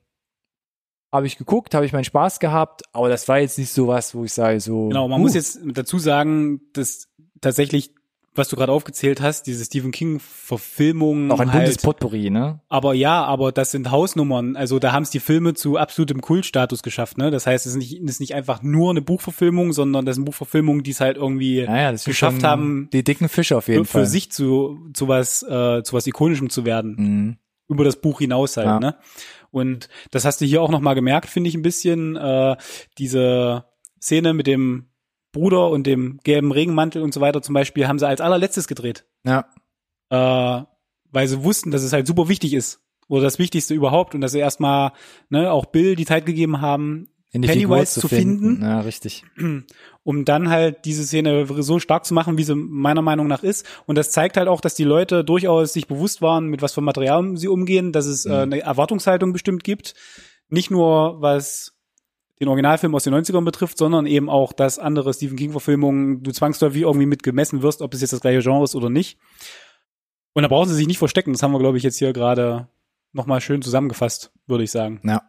[1.12, 4.16] habe ich geguckt, habe ich meinen Spaß gehabt, aber das war jetzt nicht so was,
[4.16, 4.88] wo ich sage so.
[4.88, 7.10] Genau, man uh, muss jetzt dazu sagen, dass
[7.42, 7.94] tatsächlich,
[8.34, 12.62] was du gerade aufgezählt hast, diese Stephen King Verfilmungen auch ein halt, buntes Potpourri, ne?
[12.70, 14.56] aber ja, aber das sind Hausnummern.
[14.56, 17.32] Also da haben es die Filme zu absolutem Kultstatus geschafft, ne?
[17.32, 20.26] Das heißt, es ist nicht, es ist nicht einfach nur eine Buchverfilmung, sondern das sind
[20.26, 23.92] Buchverfilmungen, die es halt irgendwie Naja, geschafft haben, Die dicken Fische auf für, jeden für
[24.00, 24.06] Fall.
[24.06, 26.96] sich zu, zu was, äh, zu was Ikonischem zu werden.
[26.98, 27.38] Mhm.
[27.68, 28.80] über das Buch hinaus halt, Ja.
[28.80, 28.96] ne?
[29.50, 32.56] Und das hast du hier auch noch mal gemerkt, finde ich ein bisschen, äh,
[32.98, 33.66] diese
[34.02, 34.88] Szene mit dem
[35.32, 39.06] Bruder und dem gelben Regenmantel und so weiter zum Beispiel haben sie als allerletztes gedreht.
[39.24, 39.46] Ja.
[40.10, 40.66] Äh,
[41.12, 42.82] weil sie wussten, dass es halt super wichtig ist.
[43.08, 44.94] Oder das Wichtigste überhaupt und dass sie erstmal
[45.30, 48.62] ne, auch Bill die Zeit gegeben haben, Pennywise zu finden.
[48.62, 49.24] Ja, richtig.
[50.04, 53.66] um dann halt diese Szene so stark zu machen, wie sie meiner Meinung nach ist.
[53.86, 56.82] Und das zeigt halt auch, dass die Leute durchaus sich bewusst waren, mit was für
[56.82, 59.94] Material sie umgehen, dass es äh, eine Erwartungshaltung bestimmt gibt.
[60.50, 61.78] Nicht nur was
[62.42, 66.82] den Originalfilm aus den 90ern betrifft, sondern eben auch, dass andere Stephen King-Verfilmungen du zwangsläufig
[66.82, 69.20] irgendwie mit gemessen wirst, ob es jetzt das gleiche Genre ist oder nicht.
[70.34, 71.34] Und da brauchen sie sich nicht verstecken.
[71.34, 72.68] Das haben wir, glaube ich, jetzt hier gerade
[73.14, 75.00] nochmal schön zusammengefasst, würde ich sagen.
[75.04, 75.22] Ja.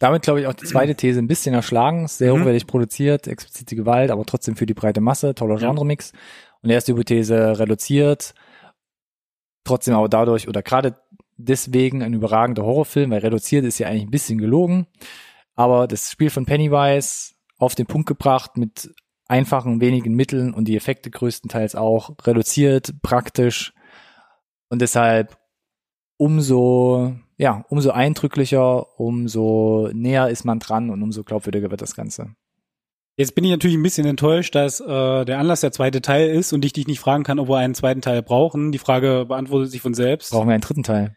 [0.00, 2.06] Damit glaube ich auch die zweite These ein bisschen erschlagen.
[2.08, 2.40] Sehr Mhm.
[2.40, 5.68] hochwertig produziert, explizite Gewalt, aber trotzdem für die breite Masse, toller Ja.
[5.70, 6.12] Genremix.
[6.62, 8.34] Und die erste Hypothese reduziert,
[9.64, 10.96] trotzdem aber dadurch oder gerade
[11.36, 14.86] deswegen ein überragender Horrorfilm, weil reduziert ist ja eigentlich ein bisschen gelogen.
[15.54, 18.94] Aber das Spiel von Pennywise auf den Punkt gebracht mit
[19.28, 23.72] einfachen, wenigen Mitteln und die Effekte größtenteils auch reduziert, praktisch
[24.68, 25.38] und deshalb
[26.16, 32.34] umso, ja, umso eindrücklicher, umso näher ist man dran und umso glaubwürdiger wird das Ganze.
[33.16, 36.52] Jetzt bin ich natürlich ein bisschen enttäuscht, dass äh, der Anlass der zweite Teil ist
[36.52, 38.72] und ich dich nicht fragen kann, ob wir einen zweiten Teil brauchen.
[38.72, 40.30] Die Frage beantwortet sich von selbst.
[40.30, 41.16] Brauchen wir einen dritten Teil?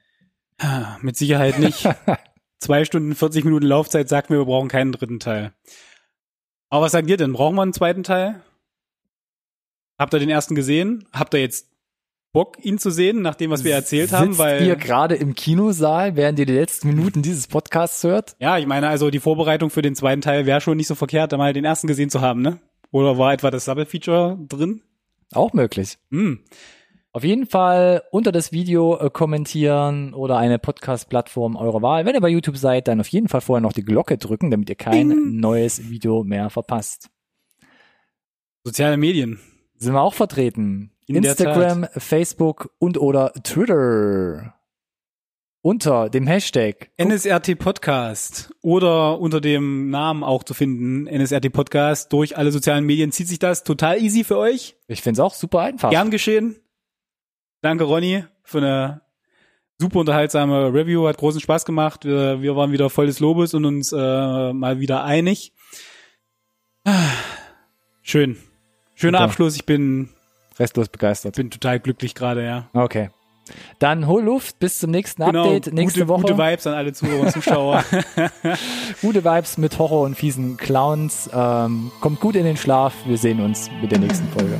[0.59, 1.87] Ah, Mit Sicherheit nicht.
[2.63, 5.51] Zwei Stunden, 40 Minuten Laufzeit sagt mir, wir brauchen keinen dritten Teil.
[6.69, 7.33] Aber was sagt ihr denn?
[7.33, 8.41] Brauchen wir einen zweiten Teil?
[9.99, 11.05] Habt ihr den ersten gesehen?
[11.11, 11.67] Habt ihr jetzt
[12.31, 14.27] Bock, ihn zu sehen, nach dem, was wir erzählt haben?
[14.27, 18.37] Sitzt Weil ihr gerade im Kinosaal, während ihr die letzten Minuten dieses Podcasts hört?
[18.39, 21.33] Ja, ich meine, also die Vorbereitung für den zweiten Teil wäre schon nicht so verkehrt,
[21.33, 22.59] da mal den ersten gesehen zu haben, ne?
[22.91, 24.83] Oder war etwa das Double Feature drin?
[25.33, 25.97] Auch möglich.
[26.11, 26.39] Hm.
[27.15, 32.07] Auf jeden Fall unter das Video äh, kommentieren oder eine Podcast-Plattform eurer Wahl.
[32.07, 34.67] Wenn ihr bei YouTube seid, dann auf jeden Fall vorher noch die Glocke drücken, damit
[34.67, 35.39] ihr kein Ding.
[35.39, 37.11] neues Video mehr verpasst.
[38.63, 39.39] Soziale Medien.
[39.77, 40.89] Sind wir auch vertreten.
[41.05, 44.55] In Instagram, Facebook und oder Twitter.
[45.61, 46.89] Unter dem Hashtag.
[46.97, 53.11] NSRT Podcast oder unter dem Namen auch zu finden, NSRT Podcast, durch alle sozialen Medien
[53.11, 54.75] zieht sich das total easy für euch.
[54.87, 55.91] Ich find's auch super einfach.
[55.91, 56.55] Gern geschehen.
[57.63, 59.01] Danke, Ronny, für eine
[59.79, 61.07] super unterhaltsame Review.
[61.07, 62.03] Hat großen Spaß gemacht.
[62.03, 63.95] Wir, wir waren wieder voll des Lobes und uns äh,
[64.51, 65.53] mal wieder einig.
[68.01, 68.35] Schön.
[68.95, 69.29] Schöner Super.
[69.29, 69.55] Abschluss.
[69.55, 70.09] Ich bin,
[70.59, 71.37] Restlos begeistert.
[71.37, 72.67] bin total glücklich gerade, ja.
[72.73, 73.11] Okay.
[73.79, 76.21] Dann hol Luft, bis zum nächsten Genau, Update nächste gute, Woche.
[76.23, 77.85] gute Vibes an alle Zuhörer und Zuschauer.
[79.01, 81.29] Gute Vibes mit Horror und fiesen Clowns.
[81.33, 82.93] Ähm, kommt gut in den Schlaf.
[83.05, 84.59] Wir sehen uns mit der nächsten Folge.